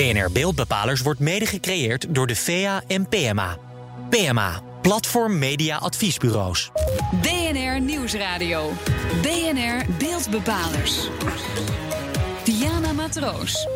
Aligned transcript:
BNR 0.00 0.30
Beeldbepalers 0.32 1.00
wordt 1.00 1.20
mede 1.20 1.46
gecreëerd 1.46 2.14
door 2.14 2.26
de 2.26 2.36
VEA 2.36 2.82
en 2.86 3.08
PMA. 3.08 3.56
PMA, 4.10 4.60
Platform 4.82 5.38
Media 5.38 5.76
Adviesbureaus. 5.76 6.70
BNR 7.22 7.80
Nieuwsradio. 7.80 8.70
BNR 9.22 9.84
Beeldbepalers. 9.98 11.08
Diana 12.44 12.92
Matroos. 12.92 13.68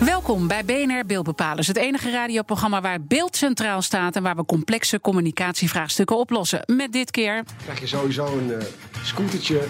Welkom 0.00 0.46
bij 0.46 0.64
BNR 0.64 1.06
Beeldbepalers, 1.06 1.66
het 1.66 1.76
enige 1.76 2.10
radioprogramma 2.10 2.80
waar 2.80 3.02
beeld 3.02 3.36
centraal 3.36 3.82
staat 3.82 4.16
en 4.16 4.22
waar 4.22 4.36
we 4.36 4.44
complexe 4.44 5.00
communicatievraagstukken 5.00 6.16
oplossen. 6.16 6.62
Met 6.66 6.92
dit 6.92 7.10
keer. 7.10 7.44
Krijg 7.62 7.80
je 7.80 7.86
sowieso 7.86 8.38
een 8.38 8.48
uh, 8.48 8.56
scootertje, 9.04 9.60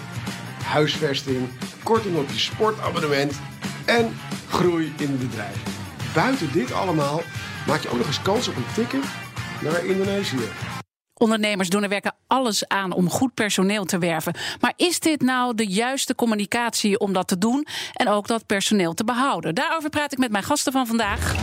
huisvesting, 0.63 1.49
korting 1.83 2.17
op 2.17 2.29
je 2.29 2.39
sportabonnement 2.39 3.33
en 3.85 4.17
groei 4.47 4.93
in 4.97 5.07
het 5.07 5.19
bedrijf. 5.19 5.80
Buiten 6.13 6.51
dit 6.51 6.71
allemaal 6.71 7.21
maak 7.67 7.81
je 7.81 7.89
ook 7.89 7.97
nog 7.97 8.07
eens 8.07 8.21
kans 8.21 8.47
op 8.47 8.55
een 8.55 8.73
ticket 8.73 9.03
naar 9.61 9.85
Indonesië. 9.85 10.49
Ondernemers 11.21 11.69
doen 11.69 11.83
er 11.83 11.89
werken 11.89 12.15
alles 12.27 12.67
aan 12.67 12.93
om 12.93 13.09
goed 13.09 13.33
personeel 13.33 13.85
te 13.85 13.97
werven. 13.97 14.35
Maar 14.59 14.73
is 14.75 14.99
dit 14.99 15.21
nou 15.21 15.55
de 15.55 15.67
juiste 15.67 16.15
communicatie 16.15 16.99
om 16.99 17.13
dat 17.13 17.27
te 17.27 17.37
doen 17.37 17.67
en 17.93 18.07
ook 18.07 18.27
dat 18.27 18.45
personeel 18.45 18.93
te 18.93 19.03
behouden? 19.03 19.55
Daarover 19.55 19.89
praat 19.89 20.11
ik 20.11 20.17
met 20.17 20.31
mijn 20.31 20.43
gasten 20.43 20.71
van 20.71 20.87
vandaag. 20.87 21.35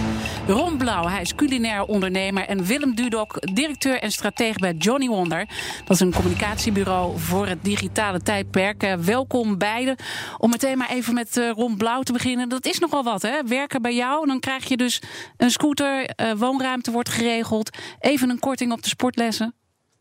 Ron 0.46 0.76
Blauw, 0.76 1.06
hij 1.06 1.20
is 1.20 1.34
culinair 1.34 1.82
ondernemer. 1.82 2.46
En 2.46 2.64
Willem 2.64 2.94
Dudok, 2.94 3.54
directeur 3.54 4.00
en 4.00 4.10
stratege 4.10 4.58
bij 4.58 4.72
Johnny 4.72 5.08
Wonder. 5.08 5.48
Dat 5.84 5.96
is 5.96 6.00
een 6.00 6.14
communicatiebureau 6.14 7.18
voor 7.18 7.46
het 7.46 7.64
digitale 7.64 8.20
tijdperk. 8.20 8.82
Uh, 8.82 8.94
welkom 8.94 9.58
beiden. 9.58 9.96
Om 10.38 10.50
meteen 10.50 10.78
maar 10.78 10.90
even 10.90 11.14
met 11.14 11.36
uh, 11.36 11.50
Ron 11.50 11.76
Blauw 11.76 12.02
te 12.02 12.12
beginnen. 12.12 12.48
Dat 12.48 12.66
is 12.66 12.78
nogal 12.78 13.02
wat, 13.02 13.22
hè? 13.22 13.42
Werken 13.46 13.82
bij 13.82 13.94
jou. 13.94 14.26
Dan 14.26 14.40
krijg 14.40 14.68
je 14.68 14.76
dus 14.76 15.02
een 15.36 15.50
scooter, 15.50 16.10
uh, 16.20 16.32
woonruimte 16.32 16.90
wordt 16.90 17.08
geregeld. 17.08 17.76
Even 17.98 18.30
een 18.30 18.38
korting 18.38 18.72
op 18.72 18.82
de 18.82 18.88
sportlessen. 18.88 19.54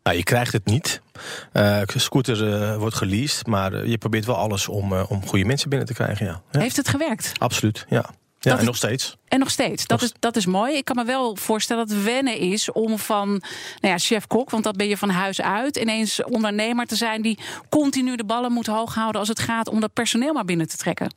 Nou, 0.08 0.20
je 0.20 0.26
krijgt 0.26 0.54
het 0.54 0.66
niet. 0.66 1.02
Uh, 1.54 1.82
scooter 1.86 2.48
uh, 2.48 2.78
wordt 2.78 2.96
geleased, 2.96 3.48
maar 3.48 3.74
uh, 3.74 3.86
je 3.86 3.98
probeert 3.98 4.26
wel 4.26 4.36
alles 4.36 4.68
om, 4.68 4.94
om 4.94 5.28
goede 5.28 5.46
mensen 5.46 5.70
binnen 5.70 5.88
te 5.88 5.94
krijgen. 5.94 6.26
Ja. 6.26 6.42
ja. 6.52 6.60
Heeft 6.60 6.76
het 6.76 6.88
gewerkt? 6.88 7.32
Absoluut, 7.38 7.86
ja. 7.90 8.06
Ja, 8.40 8.52
dat 8.52 8.60
en 8.60 8.66
nog 8.66 8.76
steeds. 8.76 9.18
En 9.28 9.40
nog 9.40 9.50
steeds. 9.50 9.88
Dat, 9.88 10.02
nog 10.02 10.10
is, 10.10 10.16
dat 10.20 10.36
is 10.36 10.46
mooi. 10.46 10.76
Ik 10.76 10.86
kan 10.86 10.96
me 10.96 11.04
wel 11.04 11.36
voorstellen 11.36 11.88
dat 11.88 11.96
het 11.96 12.06
wennen 12.06 12.38
is 12.38 12.72
om 12.72 13.00
van 13.00 13.30
nou 13.30 13.42
ja, 13.94 13.98
chef-kok, 13.98 14.50
want 14.50 14.64
dat 14.64 14.76
ben 14.78 14.88
je 14.88 14.98
van 14.98 15.10
huis 15.10 15.42
uit, 15.42 15.76
ineens 15.76 16.24
ondernemer 16.24 16.86
te 16.86 16.96
zijn 16.96 17.22
die 17.22 17.40
continu 17.70 18.16
de 18.16 18.26
ballen 18.26 18.52
moet 18.52 18.68
hoog 18.68 18.96
houden 18.96 19.20
als 19.20 19.30
het 19.30 19.40
gaat 19.40 19.70
om 19.70 19.80
dat 19.80 19.94
personeel 19.94 20.34
maar 20.34 20.46
binnen 20.46 20.68
te 20.68 20.78
trekken. 20.78 21.14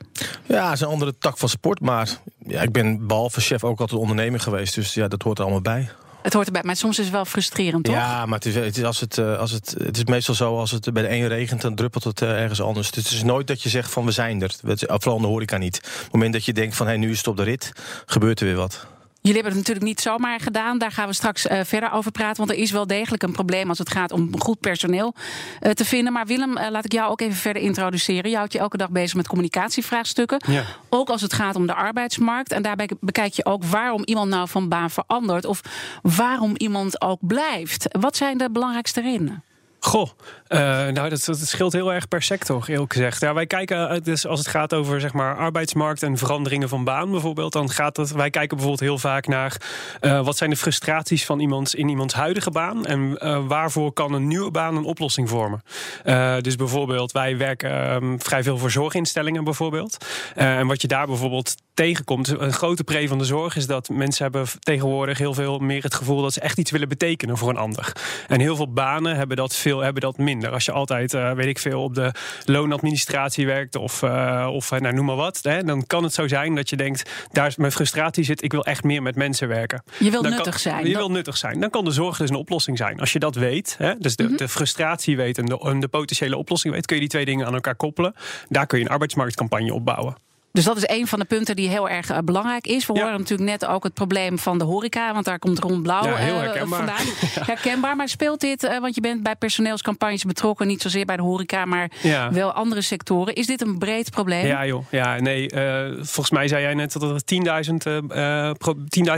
Ja, 0.46 0.64
het 0.64 0.74
is 0.74 0.80
een 0.80 0.88
andere 0.88 1.14
tak 1.18 1.38
van 1.38 1.48
sport, 1.48 1.80
maar 1.80 2.18
ja, 2.46 2.62
ik 2.62 2.72
ben 2.72 3.06
behalve 3.06 3.40
chef 3.40 3.64
ook 3.64 3.80
altijd 3.80 4.00
ondernemer 4.00 4.40
geweest, 4.40 4.74
dus 4.74 4.94
ja, 4.94 5.08
dat 5.08 5.22
hoort 5.22 5.38
er 5.38 5.44
allemaal 5.44 5.62
bij. 5.62 5.90
Het 6.22 6.32
hoort 6.32 6.46
erbij, 6.46 6.62
maar 6.64 6.76
soms 6.76 6.98
is 6.98 7.04
het 7.04 7.14
wel 7.14 7.24
frustrerend, 7.24 7.84
toch? 7.84 7.94
Ja, 7.94 8.26
maar 8.26 8.38
het 8.38 8.46
is, 8.46 8.54
het 8.54 8.76
is, 8.76 8.84
als 8.84 9.00
het, 9.00 9.18
als 9.18 9.50
het, 9.50 9.74
het 9.78 9.96
is 9.96 10.04
meestal 10.04 10.34
zo, 10.34 10.58
als 10.58 10.70
het 10.70 10.92
bij 10.92 11.02
de 11.02 11.10
een 11.10 11.28
regent, 11.28 11.60
dan 11.60 11.74
druppelt 11.74 12.04
het 12.04 12.22
ergens 12.22 12.60
anders. 12.60 12.90
Dus 12.90 13.04
het 13.04 13.12
is 13.12 13.22
nooit 13.22 13.46
dat 13.46 13.62
je 13.62 13.68
zegt 13.68 13.90
van 13.90 14.04
we 14.04 14.10
zijn 14.10 14.42
er. 14.42 14.54
Vooral 14.76 15.16
in 15.16 15.22
de 15.22 15.28
horeca 15.28 15.56
niet. 15.56 15.76
Op 15.76 16.02
het 16.02 16.12
moment 16.12 16.32
dat 16.32 16.44
je 16.44 16.52
denkt 16.52 16.76
van 16.76 16.86
hé, 16.86 16.92
hey, 16.92 17.00
nu 17.00 17.10
is 17.10 17.18
het 17.18 17.26
op 17.26 17.36
de 17.36 17.42
rit, 17.42 17.72
gebeurt 18.06 18.40
er 18.40 18.46
weer 18.46 18.56
wat. 18.56 18.86
Jullie 19.22 19.42
hebben 19.42 19.58
het 19.58 19.68
natuurlijk 19.68 19.86
niet 19.86 20.00
zomaar 20.00 20.40
gedaan. 20.40 20.78
Daar 20.78 20.92
gaan 20.92 21.06
we 21.06 21.12
straks 21.12 21.46
uh, 21.46 21.60
verder 21.64 21.92
over 21.92 22.10
praten. 22.10 22.36
Want 22.36 22.50
er 22.50 22.62
is 22.62 22.70
wel 22.70 22.86
degelijk 22.86 23.22
een 23.22 23.32
probleem 23.32 23.68
als 23.68 23.78
het 23.78 23.90
gaat 23.90 24.12
om 24.12 24.40
goed 24.40 24.60
personeel 24.60 25.14
uh, 25.60 25.70
te 25.70 25.84
vinden. 25.84 26.12
Maar 26.12 26.26
Willem, 26.26 26.58
uh, 26.58 26.66
laat 26.70 26.84
ik 26.84 26.92
jou 26.92 27.10
ook 27.10 27.20
even 27.20 27.36
verder 27.36 27.62
introduceren. 27.62 28.30
Je 28.30 28.36
houdt 28.36 28.52
je 28.52 28.58
elke 28.58 28.76
dag 28.76 28.90
bezig 28.90 29.14
met 29.16 29.28
communicatievraagstukken. 29.28 30.42
Ja. 30.46 30.64
Ook 30.88 31.10
als 31.10 31.20
het 31.20 31.32
gaat 31.32 31.56
om 31.56 31.66
de 31.66 31.74
arbeidsmarkt. 31.74 32.52
En 32.52 32.62
daarbij 32.62 32.90
bekijk 33.00 33.32
je 33.32 33.44
ook 33.44 33.64
waarom 33.64 34.02
iemand 34.04 34.30
nou 34.30 34.48
van 34.48 34.68
baan 34.68 34.90
verandert. 34.90 35.44
Of 35.44 35.60
waarom 36.02 36.52
iemand 36.56 37.00
ook 37.00 37.26
blijft. 37.26 37.86
Wat 38.00 38.16
zijn 38.16 38.38
de 38.38 38.50
belangrijkste 38.50 39.00
redenen? 39.00 39.44
Goh, 39.80 40.08
uh, 40.48 40.58
nou 40.86 41.08
dat, 41.08 41.24
dat, 41.24 41.38
scheelt 41.38 41.72
heel 41.72 41.92
erg 41.92 42.08
per 42.08 42.22
sector, 42.22 42.64
eerlijk 42.68 42.92
gezegd. 42.92 43.20
Ja, 43.20 43.34
wij 43.34 43.46
kijken, 43.46 44.02
dus 44.02 44.26
als 44.26 44.38
het 44.38 44.48
gaat 44.48 44.74
over 44.74 45.00
zeg 45.00 45.12
maar, 45.12 45.36
arbeidsmarkt 45.36 46.02
en 46.02 46.16
veranderingen 46.16 46.68
van 46.68 46.84
baan 46.84 47.10
bijvoorbeeld, 47.10 47.52
dan 47.52 47.70
gaat 47.70 47.94
dat. 47.94 48.10
Wij 48.10 48.30
kijken 48.30 48.56
bijvoorbeeld 48.56 48.88
heel 48.88 48.98
vaak 48.98 49.26
naar 49.26 49.56
uh, 50.00 50.24
wat 50.24 50.36
zijn 50.36 50.50
de 50.50 50.56
frustraties 50.56 51.24
van 51.24 51.40
iemand 51.40 51.74
in 51.74 51.88
iemands 51.88 52.14
huidige 52.14 52.50
baan 52.50 52.86
en 52.86 53.18
waarvoor 53.48 53.92
kan 53.92 54.12
een 54.12 54.26
nieuwe 54.26 54.50
baan 54.50 54.76
een 54.76 54.84
oplossing 54.84 55.28
vormen. 55.28 55.62
dus 56.42 56.56
bijvoorbeeld, 56.56 57.12
wij 57.12 57.36
werken 57.36 57.92
um, 57.92 58.20
vrij 58.20 58.42
veel 58.42 58.58
voor 58.58 58.70
zorginstellingen 58.70 59.44
bijvoorbeeld. 59.44 60.06
en 60.34 60.66
wat 60.66 60.82
je 60.82 60.88
daar 60.88 61.06
bijvoorbeeld 61.06 61.54
tegenkomt, 61.74 62.28
een 62.28 62.52
grote 62.52 62.84
pre 62.84 63.08
van 63.08 63.18
de 63.18 63.24
zorg 63.24 63.56
is 63.56 63.66
dat 63.66 63.88
mensen 63.88 64.22
hebben 64.22 64.46
tegenwoordig 64.58 65.18
heel 65.18 65.34
veel 65.34 65.58
meer 65.58 65.82
het 65.82 65.94
gevoel 65.94 66.22
dat 66.22 66.32
ze 66.32 66.40
echt 66.40 66.58
iets 66.58 66.70
willen 66.70 66.88
betekenen 66.88 67.36
voor 67.36 67.48
een 67.48 67.56
ander. 67.56 67.92
En 68.28 68.40
heel 68.40 68.56
veel 68.56 68.72
banen 68.72 69.16
hebben 69.16 69.36
dat 69.36 69.56
veel 69.56 69.69
hebben 69.78 70.02
dat 70.02 70.18
minder. 70.18 70.50
Als 70.50 70.64
je 70.64 70.72
altijd, 70.72 71.14
uh, 71.14 71.32
weet 71.32 71.46
ik 71.46 71.58
veel, 71.58 71.82
op 71.82 71.94
de 71.94 72.12
loonadministratie 72.44 73.46
werkt 73.46 73.76
of, 73.76 74.02
uh, 74.02 74.48
of 74.52 74.70
nou, 74.70 74.94
noem 74.94 75.04
maar 75.04 75.16
wat, 75.16 75.38
hè, 75.42 75.62
dan 75.62 75.86
kan 75.86 76.02
het 76.02 76.14
zo 76.14 76.28
zijn 76.28 76.54
dat 76.54 76.70
je 76.70 76.76
denkt, 76.76 77.10
daar 77.32 77.46
is 77.46 77.56
mijn 77.56 77.72
frustratie 77.72 78.24
zit, 78.24 78.42
ik 78.42 78.52
wil 78.52 78.64
echt 78.64 78.84
meer 78.84 79.02
met 79.02 79.16
mensen 79.16 79.48
werken. 79.48 79.82
Je 79.98 80.10
wil 80.10 80.22
dan 80.22 80.30
nuttig 80.30 80.50
kan, 80.50 80.60
zijn. 80.60 80.86
Je 80.86 80.96
wil 80.96 81.10
nuttig 81.10 81.36
zijn. 81.36 81.60
Dan 81.60 81.70
kan 81.70 81.84
de 81.84 81.90
zorg 81.90 82.16
dus 82.16 82.30
een 82.30 82.36
oplossing 82.36 82.78
zijn. 82.78 83.00
Als 83.00 83.12
je 83.12 83.18
dat 83.18 83.34
weet, 83.34 83.74
hè, 83.78 83.94
dus 83.98 84.16
de, 84.16 84.22
mm 84.22 84.28
-hmm. 84.28 84.38
de 84.38 84.48
frustratie 84.48 85.16
weet 85.16 85.38
en 85.38 85.46
de, 85.46 85.58
en 85.60 85.80
de 85.80 85.88
potentiële 85.88 86.36
oplossing 86.36 86.74
weet, 86.74 86.86
kun 86.86 86.96
je 86.96 87.02
die 87.02 87.10
twee 87.10 87.24
dingen 87.24 87.46
aan 87.46 87.54
elkaar 87.54 87.76
koppelen. 87.76 88.14
Daar 88.48 88.66
kun 88.66 88.78
je 88.78 88.84
een 88.84 88.90
arbeidsmarktcampagne 88.90 89.74
opbouwen. 89.74 90.16
Dus 90.52 90.64
dat 90.64 90.76
is 90.76 90.84
een 90.86 91.06
van 91.06 91.18
de 91.18 91.24
punten 91.24 91.56
die 91.56 91.68
heel 91.68 91.88
erg 91.88 92.10
uh, 92.10 92.18
belangrijk 92.24 92.66
is. 92.66 92.86
We 92.86 92.94
ja. 92.94 93.00
horen 93.00 93.18
natuurlijk 93.18 93.50
net 93.50 93.66
ook 93.66 93.84
het 93.84 93.94
probleem 93.94 94.38
van 94.38 94.58
de 94.58 94.64
horeca, 94.64 95.12
want 95.12 95.24
daar 95.24 95.38
komt 95.38 95.58
Ron 95.58 95.82
Blauw 95.82 96.04
ja, 96.04 96.14
heel 96.14 96.36
herkenbaar. 96.36 96.80
Uh, 96.82 96.86
vandaan. 96.86 97.14
herkenbaar, 97.54 97.96
maar 97.96 98.08
speelt 98.08 98.40
dit, 98.40 98.62
uh, 98.62 98.78
want 98.78 98.94
je 98.94 99.00
bent 99.00 99.22
bij 99.22 99.36
personeelscampagnes 99.36 100.24
betrokken, 100.24 100.66
niet 100.66 100.82
zozeer 100.82 101.04
bij 101.04 101.16
de 101.16 101.22
horeca, 101.22 101.64
maar 101.64 101.90
ja. 102.02 102.32
wel 102.32 102.52
andere 102.52 102.80
sectoren. 102.80 103.34
Is 103.34 103.46
dit 103.46 103.60
een 103.60 103.78
breed 103.78 104.10
probleem? 104.10 104.46
Ja, 104.46 104.66
joh. 104.66 104.84
Ja, 104.90 105.20
nee. 105.20 105.48
volgens 105.94 106.30
mij 106.30 106.48
zei 106.48 106.62
jij 106.62 106.74
net 106.74 106.92
dat 106.92 107.02
er 107.02 107.22
10.000 107.64 107.80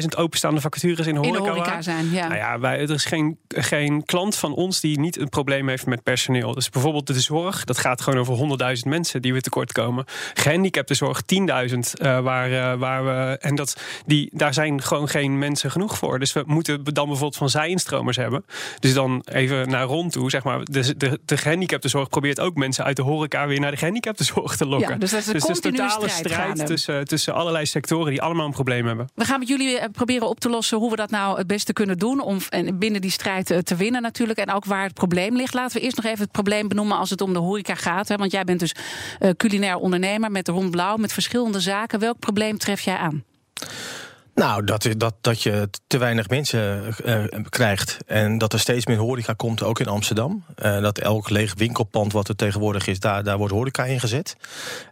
10.000 0.03 0.07
openstaande 0.17 0.61
vacatures 0.61 1.07
in 1.07 1.15
de 1.15 1.21
horeca, 1.21 1.39
in 1.39 1.45
de 1.45 1.51
horeca 1.51 1.83
zijn. 1.83 2.11
Ja. 2.11 2.27
Nou 2.27 2.39
ja, 2.39 2.59
wij, 2.59 2.79
er 2.79 2.91
is 2.91 3.05
geen, 3.05 3.39
geen 3.49 4.05
klant 4.05 4.37
van 4.37 4.55
ons 4.55 4.81
die 4.81 5.01
niet 5.01 5.19
een 5.19 5.29
probleem 5.29 5.69
heeft 5.69 5.87
met 5.87 6.03
personeel. 6.03 6.55
Dus 6.55 6.71
bijvoorbeeld 6.71 7.07
de 7.07 7.21
zorg, 7.21 7.65
dat 7.65 7.79
gaat 7.79 8.01
gewoon 8.01 8.19
over 8.19 8.77
100.000 8.77 8.89
mensen 8.89 9.23
die 9.23 9.33
we 9.33 9.41
tekort 9.41 9.73
komen. 9.73 10.05
Gehandicapte 10.35 10.95
zorg 11.27 11.71
10.000 11.71 11.79
uh, 12.03 12.21
waar, 12.21 12.51
uh, 12.51 12.75
waar 12.75 13.05
we. 13.05 13.39
En 13.41 13.55
dat, 13.55 13.77
die, 14.07 14.31
daar 14.33 14.55
zijn 14.55 14.83
gewoon 14.83 15.09
geen 15.09 15.39
mensen 15.39 15.71
genoeg 15.71 15.99
voor. 15.99 16.19
Dus 16.19 16.33
we 16.33 16.43
moeten 16.47 16.85
dan 16.85 17.07
bijvoorbeeld 17.07 17.37
van 17.37 17.51
zij-instromers 17.51 18.17
hebben. 18.17 18.45
Dus 18.79 18.95
dan 18.95 19.23
even 19.33 19.69
naar 19.69 19.85
rond 19.85 20.13
toe, 20.13 20.31
zeg 20.31 20.45
maar. 20.45 20.65
De, 20.65 20.97
de, 20.97 21.21
de 21.25 21.37
gehandicaptenzorg 21.37 22.09
probeert 22.09 22.41
ook 22.41 22.55
mensen 22.55 22.85
uit 22.85 22.97
de 22.97 23.03
horeca 23.03 23.47
weer 23.47 23.61
naar 23.61 23.71
de 23.71 23.77
gehandicaptenzorg 23.77 24.57
te 24.57 24.67
lokken. 24.67 24.91
Ja, 24.91 24.97
dus 24.97 25.11
dat 25.11 25.21
is 25.21 25.27
een 25.27 25.33
dus 25.33 25.61
totale 25.61 26.09
strijd, 26.09 26.15
strijd 26.15 26.67
tussen, 26.67 27.05
tussen 27.05 27.35
allerlei 27.35 27.67
sectoren 27.67 28.11
die 28.11 28.23
allemaal 28.23 28.47
een 28.47 28.53
probleem 28.53 28.87
hebben. 28.87 29.09
We 29.15 29.25
gaan 29.25 29.39
met 29.39 29.49
jullie 29.49 29.79
eh, 29.79 29.89
proberen 29.93 30.29
op 30.29 30.41
te 30.41 30.49
lossen 30.49 30.79
hoe 30.79 30.91
we 30.91 30.97
dat 30.97 31.11
nou 31.11 31.39
het 31.39 31.47
beste 31.47 31.73
kunnen 31.73 31.99
doen. 31.99 32.21
Om 32.21 32.39
en 32.49 32.79
binnen 32.79 33.01
die 33.01 33.11
strijd 33.11 33.61
te 33.65 33.77
winnen 33.77 34.03
natuurlijk. 34.03 34.39
En 34.39 34.53
ook 34.53 34.65
waar 34.65 34.83
het 34.85 34.95
probleem 34.95 35.37
ligt. 35.37 35.55
Laten 35.55 35.77
we 35.77 35.83
eerst 35.83 35.97
nog 35.97 36.05
even 36.05 36.21
het 36.23 36.33
probleem 36.33 36.69
benoemen 36.69 36.97
als 36.97 37.11
het 37.11 37.21
om 37.21 37.33
de 37.33 37.39
horeca 37.39 37.75
gaat. 37.75 38.09
Hè, 38.09 38.17
want 38.17 38.33
jij 38.33 38.45
bent 38.45 38.61
dus 38.61 38.75
culinair 39.37 39.77
ondernemer 39.77 40.31
met 40.31 40.49
Ron 40.49 40.71
Blauw. 40.71 40.97
Met 40.97 41.12
verschillende 41.13 41.61
zaken. 41.61 41.99
Welk 41.99 42.19
probleem 42.19 42.59
tref 42.59 42.81
jij 42.81 42.97
aan? 42.97 43.25
Nou, 44.35 44.65
dat, 44.65 44.89
dat, 44.97 45.15
dat 45.21 45.43
je 45.43 45.69
te 45.87 45.99
weinig 45.99 46.29
mensen 46.29 46.95
uh, 47.05 47.25
krijgt. 47.49 47.99
En 48.07 48.39
dat 48.39 48.53
er 48.53 48.61
steeds 48.61 48.87
meer 48.87 48.97
horeca 48.97 49.33
komt, 49.33 49.63
ook 49.63 49.81
in 49.81 49.87
Amsterdam. 49.87 50.45
Uh, 50.63 50.81
dat 50.81 50.99
elk 50.99 51.31
leeg 51.31 51.55
winkelpand 51.57 52.13
wat 52.13 52.29
er 52.29 52.37
tegenwoordig 52.37 52.87
is, 52.87 53.01
daar, 53.01 53.25
daar 53.25 53.39
wordt 53.39 53.53
horeca 53.53 53.85
ingezet. 53.85 54.37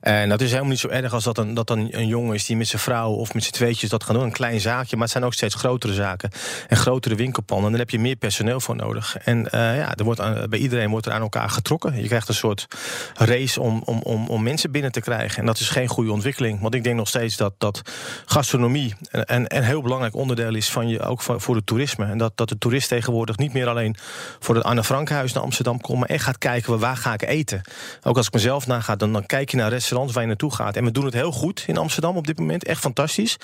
En 0.01 0.29
dat 0.29 0.41
is 0.41 0.49
helemaal 0.49 0.71
niet 0.71 0.79
zo 0.79 0.89
erg 0.89 1.13
als 1.13 1.25
dat 1.25 1.39
een, 1.39 1.55
dat 1.55 1.71
een, 1.71 1.99
een 1.99 2.07
jongen 2.07 2.35
is 2.35 2.47
die 2.47 2.57
met 2.57 2.69
zijn 2.69 2.83
vrouw 2.83 3.13
of 3.13 3.35
met 3.35 3.43
zijn 3.43 3.55
tweetjes 3.55 3.91
dat 3.91 4.05
gaat 4.05 4.15
doen. 4.15 4.25
Een 4.25 4.33
klein 4.33 4.61
zaakje, 4.61 4.97
maar 4.97 5.05
het 5.05 5.13
zijn 5.13 5.25
ook 5.25 5.35
steeds 5.35 5.55
grotere 5.55 5.95
zaken. 5.95 6.31
En 6.69 6.77
grotere 6.77 7.15
winkelpanden. 7.15 7.67
En 7.67 7.71
daar 7.71 7.81
heb 7.81 7.91
je 7.91 7.99
meer 7.99 8.17
personeel 8.17 8.61
voor 8.61 8.77
nodig. 8.77 9.17
En 9.17 9.49
ja, 9.51 9.95
er 9.95 10.05
wordt 10.05 10.49
bij 10.49 10.59
iedereen 10.59 10.91
wordt 10.91 11.07
er 11.07 11.13
aan 11.13 11.21
elkaar 11.21 11.51
getrokken. 11.51 12.03
Je 12.03 12.09
krijgt 12.09 12.29
een 12.29 12.35
soort 12.35 12.67
race 13.15 13.61
om, 13.61 13.83
om, 13.85 14.01
om, 14.03 14.29
om 14.29 14.43
mensen 14.43 14.71
binnen 14.71 14.93
te 14.93 15.01
krijgen. 15.01 15.39
En 15.39 15.47
dat 15.47 15.59
is 15.59 15.69
geen 15.69 15.89
goede 15.89 16.13
ontwikkeling. 16.13 16.61
Want 16.61 16.75
ik 16.75 16.85
denk 16.85 16.97
nog 16.97 17.09
steeds 17.09 17.37
dat, 17.37 17.55
dat 17.59 17.83
gastronomie 18.27 18.95
en 19.31 19.57
een, 19.57 19.63
heel 19.63 19.83
belangrijk 19.83 20.15
onderdeel 20.15 20.55
is 20.55 20.71
van 20.71 20.89
je, 20.89 21.01
ook 21.01 21.21
voor, 21.21 21.41
voor 21.41 21.57
het 21.57 21.67
toerisme. 21.67 22.05
En 22.05 22.19
dat, 22.19 22.33
dat 22.35 22.49
de 22.49 22.59
toerist 22.59 22.89
tegenwoordig 22.89 23.37
niet 23.37 23.53
meer 23.53 23.69
alleen 23.69 23.97
voor 24.39 24.55
het 24.55 24.65
Anne 24.65 24.85
Frankhuis 24.85 25.33
naar 25.33 25.43
Amsterdam 25.43 25.81
komt, 25.81 25.99
maar 25.99 26.09
echt 26.09 26.25
gaat 26.25 26.39
kijken 26.39 26.79
waar 26.79 26.97
ga 26.97 27.13
ik 27.13 27.23
eten. 27.23 27.61
Ook 28.03 28.17
als 28.17 28.27
ik 28.27 28.33
mezelf 28.33 28.67
naga, 28.67 28.97
dan, 28.97 29.13
dan 29.13 29.27
kijk 29.27 29.51
je 29.51 29.57
naar 29.57 29.71
restaurants 29.71 30.13
waar 30.13 30.23
je 30.23 30.29
naartoe 30.29 30.55
gaat. 30.55 30.77
En 30.77 30.85
we 30.85 30.91
doen 30.91 31.05
het 31.05 31.15
heel 31.15 31.33
goed 31.33 31.65
in 31.67 31.77
Amsterdam 31.77 32.17
op 32.17 32.27
dit 32.27 32.39
moment, 32.39 32.65
echt 32.65 32.81
fantastisch. 32.81 33.37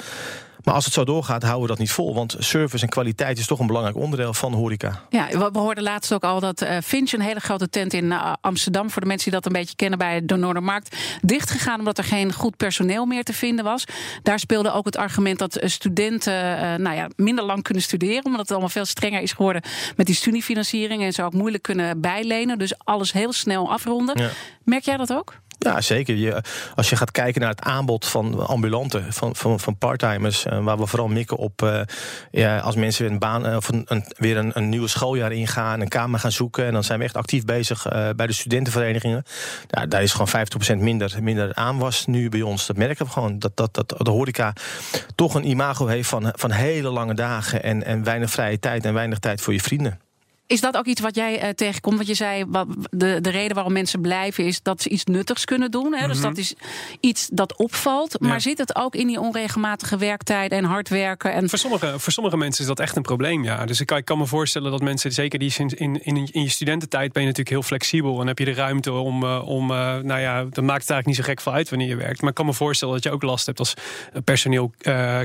Maar 0.64 0.74
als 0.74 0.84
het 0.84 0.94
zo 0.94 1.04
doorgaat, 1.04 1.42
houden 1.42 1.62
we 1.62 1.68
dat 1.68 1.78
niet 1.78 1.90
vol. 1.90 2.14
Want 2.14 2.36
service 2.38 2.84
en 2.84 2.90
kwaliteit 2.90 3.38
is 3.38 3.46
toch 3.46 3.58
een 3.58 3.66
belangrijk 3.66 3.96
onderdeel 3.96 4.34
van 4.34 4.52
horeca. 4.52 5.00
Ja, 5.10 5.50
we 5.50 5.58
hoorden 5.58 5.82
laatst 5.82 6.12
ook 6.12 6.24
al 6.24 6.40
dat 6.40 6.62
uh, 6.62 6.76
Finch, 6.84 7.12
een 7.12 7.20
hele 7.20 7.40
grote 7.40 7.68
tent 7.68 7.92
in 7.92 8.04
uh, 8.04 8.32
Amsterdam, 8.40 8.90
voor 8.90 9.02
de 9.02 9.08
mensen 9.08 9.30
die 9.30 9.40
dat 9.40 9.46
een 9.52 9.58
beetje 9.58 9.76
kennen 9.76 9.98
bij 9.98 10.24
de 10.24 10.36
Noordermarkt, 10.36 10.96
dichtgegaan 11.22 11.78
omdat 11.78 11.98
er 11.98 12.04
geen 12.04 12.32
goed 12.32 12.56
personeel 12.56 13.06
meer 13.06 13.24
te 13.24 13.32
vinden 13.32 13.64
was. 13.64 13.84
Daar 14.22 14.38
speelde 14.38 14.72
ook 14.72 14.84
het 14.84 14.96
argument 14.96 15.38
dat 15.38 15.62
uh, 15.62 15.68
studenten 15.68 16.34
nou 16.82 16.96
ja, 16.96 17.08
minder 17.16 17.44
lang 17.44 17.62
kunnen 17.62 17.82
studeren, 17.82 18.24
omdat 18.24 18.40
het 18.40 18.50
allemaal 18.50 18.68
veel 18.68 18.84
strenger 18.84 19.22
is 19.22 19.32
geworden 19.32 19.62
met 19.96 20.06
die 20.06 20.14
studiefinanciering 20.14 21.02
en 21.02 21.12
ze 21.12 21.22
ook 21.22 21.32
moeilijk 21.32 21.62
kunnen 21.62 22.00
bijlenen. 22.00 22.58
Dus 22.58 22.78
alles 22.78 23.12
heel 23.12 23.32
snel 23.32 23.72
afronden. 23.72 24.22
Ja. 24.22 24.30
Merk 24.64 24.84
jij 24.84 24.96
dat 24.96 25.12
ook? 25.12 25.34
Ja, 25.66 25.80
zeker. 25.80 26.14
Je, 26.14 26.42
als 26.74 26.90
je 26.90 26.96
gaat 26.96 27.10
kijken 27.10 27.40
naar 27.40 27.50
het 27.50 27.62
aanbod 27.62 28.06
van 28.06 28.46
ambulanten, 28.46 29.12
van, 29.12 29.36
van, 29.36 29.60
van 29.60 29.78
parttimers, 29.78 30.46
uh, 30.46 30.64
waar 30.64 30.78
we 30.78 30.86
vooral 30.86 31.08
mikken 31.08 31.36
op 31.36 31.62
uh, 31.62 31.80
ja, 32.30 32.58
als 32.58 32.74
mensen 32.74 33.02
weer 33.02 33.12
een 33.12 33.18
baan 33.18 33.46
uh, 33.46 33.56
of 33.56 33.68
een, 33.68 33.82
een, 33.88 34.04
weer 34.16 34.36
een, 34.36 34.50
een 34.54 34.68
nieuw 34.68 34.86
schooljaar 34.86 35.32
ingaan, 35.32 35.80
een 35.80 35.88
kamer 35.88 36.20
gaan 36.20 36.32
zoeken. 36.32 36.66
En 36.66 36.72
dan 36.72 36.84
zijn 36.84 36.98
we 36.98 37.04
echt 37.04 37.16
actief 37.16 37.44
bezig 37.44 37.82
bij 38.16 38.26
de 38.26 38.32
studentenverenigingen. 38.32 39.24
Ja, 39.68 39.86
daar 39.86 40.02
is 40.02 40.12
gewoon 40.12 40.46
50% 40.76 40.76
minder, 40.78 41.16
minder 41.20 41.54
aanwas 41.54 42.06
nu 42.06 42.28
bij 42.28 42.42
ons. 42.42 42.66
Dat 42.66 42.76
merken 42.76 43.06
we 43.06 43.12
gewoon. 43.12 43.38
Dat, 43.38 43.56
dat, 43.56 43.74
dat 43.74 43.94
de 43.98 44.10
horeca 44.10 44.52
toch 45.14 45.34
een 45.34 45.48
imago 45.48 45.86
heeft 45.86 46.08
van, 46.08 46.32
van 46.36 46.50
hele 46.50 46.88
lange 46.88 47.14
dagen 47.14 47.62
en, 47.62 47.84
en 47.84 48.04
weinig 48.04 48.30
vrije 48.30 48.58
tijd 48.58 48.84
en 48.84 48.94
weinig 48.94 49.18
tijd 49.18 49.40
voor 49.40 49.52
je 49.52 49.60
vrienden. 49.60 50.05
Is 50.46 50.60
dat 50.60 50.76
ook 50.76 50.86
iets 50.86 51.00
wat 51.00 51.14
jij 51.14 51.42
uh, 51.42 51.48
tegenkomt? 51.48 51.96
Want 51.96 52.08
je 52.08 52.14
zei, 52.14 52.44
wat, 52.48 52.66
de, 52.90 53.20
de 53.20 53.30
reden 53.30 53.54
waarom 53.54 53.72
mensen 53.72 54.00
blijven 54.00 54.44
is 54.44 54.62
dat 54.62 54.82
ze 54.82 54.88
iets 54.88 55.04
nuttigs 55.04 55.44
kunnen 55.44 55.70
doen. 55.70 55.94
Hè? 55.94 56.06
Dus 56.06 56.18
mhm. 56.18 56.26
dat 56.26 56.36
is 56.36 56.54
iets 57.00 57.28
dat 57.32 57.56
opvalt. 57.56 58.20
Maar 58.20 58.40
zit 58.40 58.58
het 58.58 58.76
ook 58.76 58.94
in 58.94 59.06
die 59.06 59.20
onregelmatige 59.20 59.96
werktijd 59.96 60.52
en 60.52 60.64
hard 60.64 60.88
werken? 60.88 61.32
En... 61.32 61.48
Voor, 61.48 61.58
sommige, 61.58 61.98
voor 61.98 62.12
sommige 62.12 62.36
mensen 62.36 62.60
is 62.60 62.68
dat 62.68 62.80
echt 62.80 62.96
een 62.96 63.02
probleem, 63.02 63.44
ja. 63.44 63.64
Dus 63.64 63.80
ik 63.80 63.86
kan, 63.86 63.98
ik 63.98 64.04
kan 64.04 64.18
me 64.18 64.26
voorstellen 64.26 64.70
dat 64.70 64.80
mensen, 64.80 65.12
zeker 65.12 65.38
die 65.38 65.54
in, 65.56 65.68
in, 65.68 66.04
in, 66.04 66.28
in 66.32 66.42
je 66.42 66.48
studententijd 66.48 67.12
ben 67.12 67.22
je 67.22 67.28
natuurlijk 67.28 67.56
heel 67.56 67.66
flexibel. 67.66 68.20
En 68.20 68.26
heb 68.26 68.38
je 68.38 68.44
de 68.44 68.54
ruimte 68.54 68.92
om, 68.92 69.22
uh, 69.22 69.48
om 69.48 69.70
uh, 69.70 69.76
nou 69.76 70.20
ja, 70.20 70.44
dat 70.44 70.64
maakt 70.64 70.80
het 70.80 70.90
eigenlijk 70.90 71.06
niet 71.06 71.16
zo 71.16 71.22
gek 71.22 71.40
veel 71.40 71.52
uit 71.52 71.68
wanneer 71.68 71.88
je 71.88 71.96
werkt. 71.96 72.20
Maar 72.20 72.30
ik 72.30 72.36
kan 72.36 72.46
me 72.46 72.52
voorstellen 72.52 72.94
dat 72.94 73.02
je 73.02 73.10
ook 73.10 73.22
last 73.22 73.46
hebt 73.46 73.58
als 73.58 73.74
personeel 74.24 74.72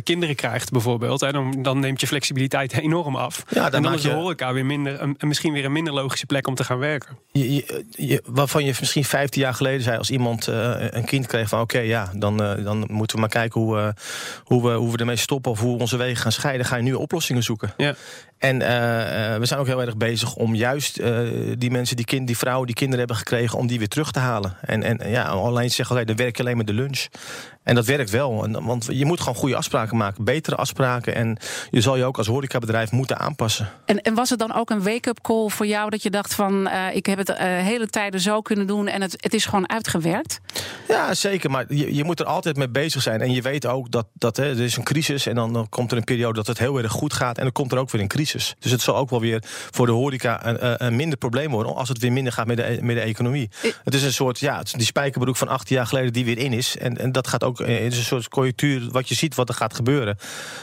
kinderen 0.03 0.35
krijgt 0.35 0.71
bijvoorbeeld. 0.71 1.21
Hè? 1.21 1.31
Dan, 1.31 1.61
dan 1.61 1.79
neemt 1.79 2.01
je 2.01 2.07
flexibiliteit 2.07 2.73
enorm 2.77 3.15
af. 3.15 3.43
Ja, 3.49 3.63
dan 3.63 3.73
en 3.73 3.81
dan 3.81 3.93
is 3.93 4.01
de 4.01 4.09
horeca 4.09 4.53
weer 4.53 4.65
minder 4.65 5.10
en 5.17 5.27
misschien 5.27 5.53
weer 5.53 5.65
een 5.65 5.71
minder 5.71 5.93
logische 5.93 6.25
plek 6.25 6.47
om 6.47 6.55
te 6.55 6.63
gaan 6.63 6.77
werken. 6.77 7.17
Je, 7.31 7.83
je, 7.89 8.23
waarvan 8.25 8.65
je 8.65 8.75
misschien 8.79 9.05
15 9.05 9.41
jaar 9.41 9.53
geleden 9.53 9.81
zei, 9.81 9.97
als 9.97 10.09
iemand 10.09 10.47
uh, 10.47 10.73
een 10.77 11.05
kind 11.05 11.27
kreeg 11.27 11.49
van 11.49 11.61
oké, 11.61 11.79
ja, 11.79 12.11
dan, 12.15 12.41
uh, 12.41 12.63
dan 12.63 12.85
moeten 12.87 13.15
we 13.15 13.21
maar 13.21 13.31
kijken 13.31 13.61
hoe, 13.61 13.77
uh, 13.77 13.87
hoe, 14.43 14.63
we, 14.63 14.73
hoe 14.73 14.91
we 14.91 14.97
ermee 14.97 15.15
stoppen 15.15 15.51
of 15.51 15.59
hoe 15.59 15.79
onze 15.79 15.97
wegen 15.97 16.21
gaan 16.21 16.31
scheiden. 16.31 16.65
Ga 16.65 16.75
je 16.75 16.83
nu 16.83 16.93
oplossingen 16.93 17.43
zoeken. 17.43 17.73
Ja. 17.77 17.95
En 18.41 18.59
we 19.39 19.45
zijn 19.45 19.59
ook 19.59 19.67
heel 19.67 19.81
erg 19.81 19.97
bezig 19.97 20.35
om 20.35 20.55
juist 20.55 21.01
die 21.57 21.71
mensen, 21.71 21.95
die, 21.95 22.05
kind, 22.05 22.27
die 22.27 22.37
vrouwen 22.37 22.65
die 22.65 22.75
kinderen 22.75 22.99
hebben 22.99 23.17
gekregen, 23.17 23.57
om 23.57 23.67
die 23.67 23.79
weer 23.79 23.87
terug 23.87 24.11
te 24.11 24.19
halen. 24.19 24.57
En, 24.61 24.83
en 24.83 25.09
ja, 25.09 25.23
alleen 25.23 25.71
zeggen, 25.71 25.95
oké, 25.95 26.05
dan 26.05 26.15
werk 26.15 26.37
je 26.37 26.43
alleen 26.43 26.57
met 26.57 26.67
de 26.67 26.73
lunch. 26.73 27.07
En 27.63 27.75
dat 27.75 27.85
werkt 27.85 28.09
wel. 28.09 28.47
Want 28.61 28.87
je 28.91 29.05
moet 29.05 29.19
gewoon 29.19 29.35
goede 29.35 29.55
afspraken 29.55 29.97
maken. 29.97 30.23
Betere 30.23 30.55
afspraken. 30.55 31.15
En 31.15 31.37
je 31.69 31.81
zal 31.81 31.97
je 31.97 32.03
ook 32.03 32.17
als 32.17 32.27
horecabedrijf 32.27 32.91
moeten 32.91 33.19
aanpassen. 33.19 33.69
En, 33.85 34.01
en 34.01 34.13
was 34.13 34.29
het 34.29 34.39
dan 34.39 34.53
ook 34.53 34.69
een 34.69 34.83
wake-up 34.83 35.21
call 35.21 35.49
voor 35.49 35.65
jou 35.65 35.89
dat 35.89 36.03
je 36.03 36.09
dacht 36.09 36.33
van 36.33 36.67
uh, 36.67 36.95
ik 36.95 37.05
heb 37.05 37.17
het 37.17 37.29
uh, 37.29 37.37
hele 37.37 37.87
tijden 37.87 38.19
zo 38.19 38.41
kunnen 38.41 38.67
doen 38.67 38.87
en 38.87 39.01
het, 39.01 39.11
het 39.17 39.33
is 39.33 39.45
gewoon 39.45 39.69
uitgewerkt? 39.69 40.39
Ja, 40.87 41.13
zeker. 41.13 41.51
Maar 41.51 41.65
je, 41.73 41.95
je 41.95 42.03
moet 42.03 42.19
er 42.19 42.25
altijd 42.25 42.57
mee 42.57 42.69
bezig 42.69 43.01
zijn. 43.01 43.21
En 43.21 43.31
je 43.31 43.41
weet 43.41 43.65
ook 43.65 43.91
dat, 43.91 44.07
dat 44.13 44.37
hè, 44.37 44.49
er 44.49 44.59
is 44.59 44.77
een 44.77 44.83
crisis 44.83 45.25
en 45.25 45.35
dan, 45.35 45.53
dan 45.53 45.69
komt 45.69 45.91
er 45.91 45.97
een 45.97 46.03
periode 46.03 46.33
dat 46.33 46.47
het 46.47 46.57
heel 46.57 46.77
erg 46.77 46.91
goed 46.91 47.13
gaat. 47.13 47.37
En 47.37 47.43
dan 47.43 47.51
komt 47.51 47.71
er 47.71 47.77
ook 47.77 47.91
weer 47.91 48.01
een 48.01 48.07
crisis. 48.07 48.30
Dus 48.31 48.71
het 48.71 48.81
zal 48.81 48.95
ook 48.95 49.09
wel 49.09 49.19
weer 49.19 49.43
voor 49.47 49.85
de 49.85 49.91
horeca 49.91 50.45
een, 50.45 50.85
een 50.85 50.95
minder 50.95 51.17
probleem 51.17 51.51
worden 51.51 51.75
als 51.75 51.89
het 51.89 51.97
weer 51.97 52.11
minder 52.11 52.33
gaat 52.33 52.47
met 52.47 52.57
de, 52.57 52.77
met 52.81 52.95
de 52.95 53.01
economie. 53.01 53.49
het 53.83 53.93
is 53.93 54.03
een 54.03 54.13
soort, 54.13 54.39
ja, 54.39 54.61
die 54.71 54.85
spijkerbroek 54.85 55.37
van 55.37 55.47
18 55.47 55.75
jaar 55.75 55.87
geleden 55.87 56.13
die 56.13 56.25
weer 56.25 56.37
in 56.37 56.53
is. 56.53 56.77
En, 56.77 56.97
en 56.97 57.11
dat 57.11 57.27
gaat 57.27 57.43
ook, 57.43 57.57
het 57.57 57.67
is 57.69 57.97
een 57.97 58.03
soort 58.03 58.27
conjunctuur 58.27 58.91
wat 58.91 59.09
je 59.09 59.15
ziet 59.15 59.35
wat 59.35 59.49
er 59.49 59.55
gaat 59.55 59.73
gebeuren. 59.73 60.17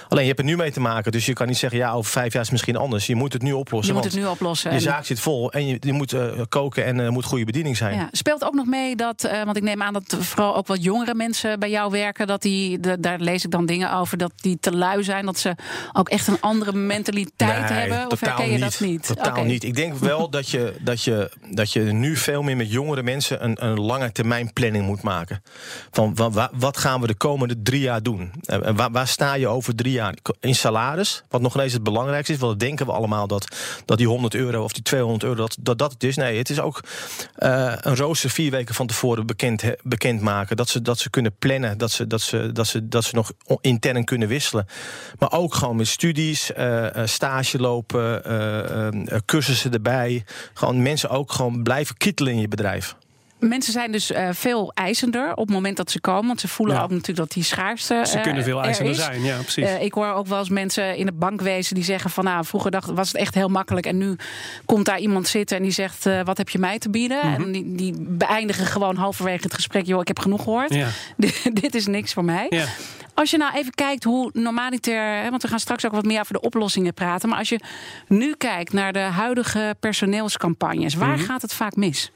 Alleen 0.09 0.23
je 0.23 0.29
hebt 0.29 0.41
er 0.41 0.47
nu 0.47 0.57
mee 0.57 0.73
te 0.73 0.81
maken. 0.81 1.13
Dus 1.13 1.27
je 1.27 1.33
kan 1.33 1.47
niet 1.47 1.59
zeggen, 1.59 1.79
ja, 1.79 1.93
over 1.93 2.11
vijf 2.11 2.33
jaar 2.33 2.43
is 2.43 2.49
het 2.49 2.51
misschien 2.51 2.77
anders. 2.77 3.07
Je 3.07 3.15
moet 3.15 3.33
het 3.33 3.43
nu 3.43 3.53
oplossen. 3.53 3.95
Je 3.95 4.01
moet 4.01 4.13
het 4.13 4.21
nu 4.21 4.27
oplossen. 4.27 4.73
Je 4.73 4.81
zaak 4.81 5.05
zit 5.05 5.21
vol 5.21 5.53
en 5.53 5.67
je, 5.67 5.77
je 5.81 5.93
moet 5.93 6.13
uh, 6.13 6.41
koken 6.49 6.85
en 6.85 6.99
er 6.99 7.05
uh, 7.07 7.11
moet 7.11 7.25
goede 7.25 7.45
bediening 7.45 7.77
zijn. 7.77 7.95
Ja. 7.95 8.09
Speelt 8.13 8.45
ook 8.45 8.55
nog 8.55 8.67
mee 8.67 8.97
dat, 8.97 9.25
uh, 9.25 9.43
want 9.45 9.57
ik 9.57 9.63
neem 9.63 9.83
aan 9.83 9.93
dat 9.93 10.17
vooral 10.19 10.57
ook 10.57 10.67
wat 10.67 10.83
jongere 10.83 11.15
mensen 11.15 11.59
bij 11.59 11.71
jou 11.71 11.91
werken, 11.91 12.27
dat 12.27 12.43
die, 12.43 12.81
de, 12.81 13.01
daar 13.01 13.19
lees 13.19 13.45
ik 13.45 13.51
dan 13.51 13.67
dingen 13.67 13.93
over, 13.93 14.19
dat 14.19 14.33
die 14.37 14.59
te 14.61 14.77
lui 14.77 15.05
zijn, 15.05 15.27
dat 15.27 15.39
ze 15.39 15.55
ook 15.93 16.09
echt 16.09 16.27
een 16.27 16.41
andere 16.41 16.73
mentaliteit 16.73 17.58
nee, 17.61 17.79
hebben? 17.79 18.11
Of 18.11 18.21
herken 18.21 18.45
je 18.45 18.51
niet. 18.51 18.61
dat 18.61 18.81
niet? 18.81 19.07
Totaal 19.07 19.31
okay. 19.31 19.45
niet. 19.45 19.65
Ik 19.65 19.75
denk 19.75 19.97
wel 19.97 20.31
dat 20.31 20.49
je, 20.49 20.75
dat, 20.81 21.03
je, 21.03 21.31
dat 21.51 21.73
je 21.73 21.81
nu 21.81 22.17
veel 22.17 22.43
meer 22.43 22.57
met 22.57 22.73
jongere 22.73 23.03
mensen 23.03 23.45
een, 23.45 23.65
een 23.65 23.81
lange 23.81 24.13
termijn 24.13 24.53
planning 24.53 24.87
moet 24.87 25.03
maken. 25.03 25.43
Van 25.91 26.15
wat, 26.15 26.51
wat 26.53 26.77
gaan 26.77 27.01
we 27.01 27.07
de 27.07 27.15
komende 27.15 27.63
drie 27.63 27.81
jaar 27.81 28.03
doen? 28.03 28.33
Waar, 28.75 28.91
waar, 28.91 29.09
sta 29.09 29.35
je 29.35 29.49
over 29.49 29.75
drie 29.75 29.93
jaar? 29.93 30.15
In 30.41 30.55
salaris, 30.55 31.23
wat 31.29 31.41
nog 31.41 31.57
eens 31.57 31.73
het 31.73 31.83
belangrijkste 31.83 32.33
is, 32.33 32.39
want 32.39 32.61
denken 32.61 32.87
we 32.87 32.93
allemaal 32.93 33.27
dat, 33.27 33.57
dat 33.85 33.99
die 33.99 34.07
100 34.07 34.35
euro 34.35 34.63
of 34.65 34.73
die 34.73 34.83
200 34.83 35.23
euro, 35.23 35.37
dat 35.37 35.57
dat, 35.61 35.79
dat 35.79 35.93
het 35.93 36.05
is. 36.05 36.17
Nee, 36.17 36.39
het 36.39 36.51
is 36.51 36.61
ook 36.61 36.81
uh, 37.39 37.73
een 37.81 37.97
rooster 37.97 38.31
vier 38.31 38.51
weken 38.51 38.75
van 38.75 38.87
tevoren 38.87 39.27
bekend, 39.27 39.63
bekend 39.83 40.21
maken. 40.21 40.57
Dat 40.57 40.69
ze, 40.69 40.83
dat 40.83 40.99
ze 40.99 41.11
kunnen 41.11 41.37
plannen, 41.39 41.79
dat 41.79 41.91
ze, 41.91 42.07
dat, 42.07 42.21
ze, 42.21 42.53
dat, 42.53 42.67
ze, 42.67 42.89
dat 42.89 43.05
ze 43.05 43.15
nog 43.15 43.33
intern 43.61 44.05
kunnen 44.05 44.29
wisselen. 44.29 44.67
Maar 45.19 45.33
ook 45.33 45.55
gewoon 45.55 45.77
met 45.77 45.89
studies, 45.89 46.51
uh, 46.59 46.87
stage 47.05 47.48
lopen, 47.57 48.23
uh, 49.13 49.19
cursussen 49.25 49.73
erbij. 49.73 50.25
Gewoon 50.55 50.83
mensen 50.83 51.11
ook 51.11 51.33
gewoon 51.33 51.63
blijven 51.63 51.97
kittelen 51.97 52.33
in 52.33 52.41
je 52.41 52.49
bedrijf. 52.49 52.97
Mensen 53.39 53.73
zijn 53.73 53.93
dus 53.93 54.11
uh, 54.11 54.29
veel 54.33 54.73
eisender 54.75 55.31
op 55.31 55.47
het 55.47 55.51
moment 55.51 55.77
dat 55.77 55.91
ze 55.91 56.01
komen. 56.01 56.27
Want 56.27 56.41
ze 56.41 56.49
voelen 56.49 56.77
ja. 56.77 56.83
ook 56.83 56.91
natuurlijk 56.91 57.19
dat 57.19 57.33
die 57.33 57.43
schaarste. 57.43 58.03
Ze 58.07 58.21
kunnen 58.21 58.45
veel 58.45 58.63
eisender 58.63 58.95
zijn, 58.95 59.23
ja, 59.23 59.37
precies. 59.39 59.65
Uh, 59.65 59.83
ik 59.83 59.93
hoor 59.93 60.13
ook 60.13 60.27
wel 60.27 60.39
eens 60.39 60.49
mensen 60.49 60.97
in 60.97 61.07
het 61.07 61.19
bankwezen 61.19 61.75
die 61.75 61.85
zeggen 61.85 62.11
van 62.11 62.25
nou, 62.25 62.45
vroeger 62.45 62.71
dacht, 62.71 62.91
was 62.91 63.09
het 63.09 63.17
echt 63.17 63.35
heel 63.35 63.49
makkelijk. 63.49 63.87
En 63.87 63.99
nu 63.99 64.17
komt 64.65 64.85
daar 64.85 64.99
iemand 64.99 65.29
zitten 65.29 65.57
en 65.57 65.63
die 65.63 65.73
zegt: 65.73 66.05
Wat 66.25 66.39
heb 66.39 66.49
je 66.49 66.59
mij 66.59 66.79
te 66.79 66.91
bieden? 66.91 67.27
Mm 67.27 67.35
-hmm. 67.35 67.45
En 67.45 67.53
die, 67.53 67.75
die 67.75 67.95
beëindigen 67.99 68.67
gewoon 68.67 68.97
halverwege 68.97 69.43
het 69.43 69.55
gesprek: 69.55 69.87
joh, 69.87 70.01
ik 70.01 70.09
heb 70.09 70.19
genoeg 70.19 70.43
gehoord. 70.43 70.75
Ja. 70.75 70.89
Dit 71.53 71.75
is 71.75 71.87
niks 71.87 72.13
voor 72.13 72.25
mij. 72.25 72.47
Ja. 72.49 72.65
Als 73.19 73.31
je 73.31 73.37
nou 73.37 73.55
even 73.55 73.75
kijkt 73.75 74.05
hoe 74.05 74.31
normaliter, 74.33 75.31
want 75.31 75.43
we 75.43 75.49
gaan 75.49 75.59
straks 75.59 75.87
ook 75.87 75.93
wat 75.93 76.05
meer 76.05 76.21
over 76.21 76.33
de 76.33 76.41
oplossingen 76.41 76.95
praten. 76.95 77.29
Maar 77.29 77.39
als 77.39 77.49
je 77.49 77.61
nu 78.09 78.35
kijkt 78.35 78.73
naar 78.73 78.93
de 78.93 78.99
huidige 78.99 79.77
personeelscampagnes, 79.81 80.95
waar 80.95 81.09
mm 81.09 81.15
-hmm. 81.15 81.25
gaat 81.25 81.43
het 81.43 81.55
vaak 81.55 81.77
mis? 81.77 82.11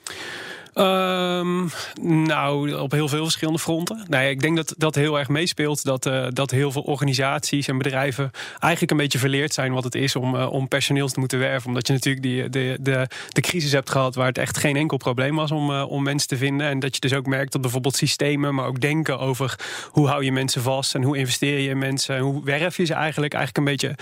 Um, 0.74 1.70
nou, 2.02 2.74
op 2.74 2.90
heel 2.90 3.08
veel 3.08 3.22
verschillende 3.22 3.58
fronten. 3.58 4.04
Nee, 4.08 4.30
ik 4.30 4.40
denk 4.40 4.56
dat 4.56 4.74
dat 4.76 4.94
heel 4.94 5.18
erg 5.18 5.28
meespeelt. 5.28 5.84
Dat, 5.84 6.06
uh, 6.06 6.26
dat 6.30 6.50
heel 6.50 6.72
veel 6.72 6.82
organisaties 6.82 7.68
en 7.68 7.78
bedrijven 7.78 8.30
eigenlijk 8.58 8.92
een 8.92 8.96
beetje 8.96 9.18
verleerd 9.18 9.54
zijn 9.54 9.72
wat 9.72 9.84
het 9.84 9.94
is 9.94 10.16
om, 10.16 10.34
uh, 10.34 10.52
om 10.52 10.68
personeel 10.68 11.08
te 11.08 11.18
moeten 11.20 11.38
werven. 11.38 11.68
Omdat 11.68 11.86
je 11.86 11.92
natuurlijk 11.92 12.24
die, 12.24 12.48
de, 12.48 12.76
de, 12.80 13.06
de 13.28 13.40
crisis 13.40 13.72
hebt 13.72 13.90
gehad 13.90 14.14
waar 14.14 14.26
het 14.26 14.38
echt 14.38 14.58
geen 14.58 14.76
enkel 14.76 14.96
probleem 14.96 15.36
was 15.36 15.50
om, 15.50 15.70
uh, 15.70 15.90
om 15.90 16.02
mensen 16.02 16.28
te 16.28 16.36
vinden. 16.36 16.66
En 16.66 16.78
dat 16.78 16.94
je 16.94 17.00
dus 17.00 17.12
ook 17.12 17.26
merkt 17.26 17.52
dat 17.52 17.60
bijvoorbeeld 17.60 17.96
systemen, 17.96 18.54
maar 18.54 18.66
ook 18.66 18.80
denken 18.80 19.18
over 19.18 19.58
hoe 19.90 20.08
hou 20.08 20.24
je 20.24 20.32
mensen 20.32 20.62
vast 20.62 20.94
en 20.94 21.02
hoe 21.02 21.16
investeer 21.16 21.58
je 21.58 21.68
in 21.68 21.78
mensen 21.78 22.16
en 22.16 22.22
hoe 22.22 22.44
werf 22.44 22.76
je 22.76 22.84
ze 22.84 22.94
eigenlijk, 22.94 23.34
eigenlijk 23.34 23.66
een 23.66 23.72
beetje 23.72 23.96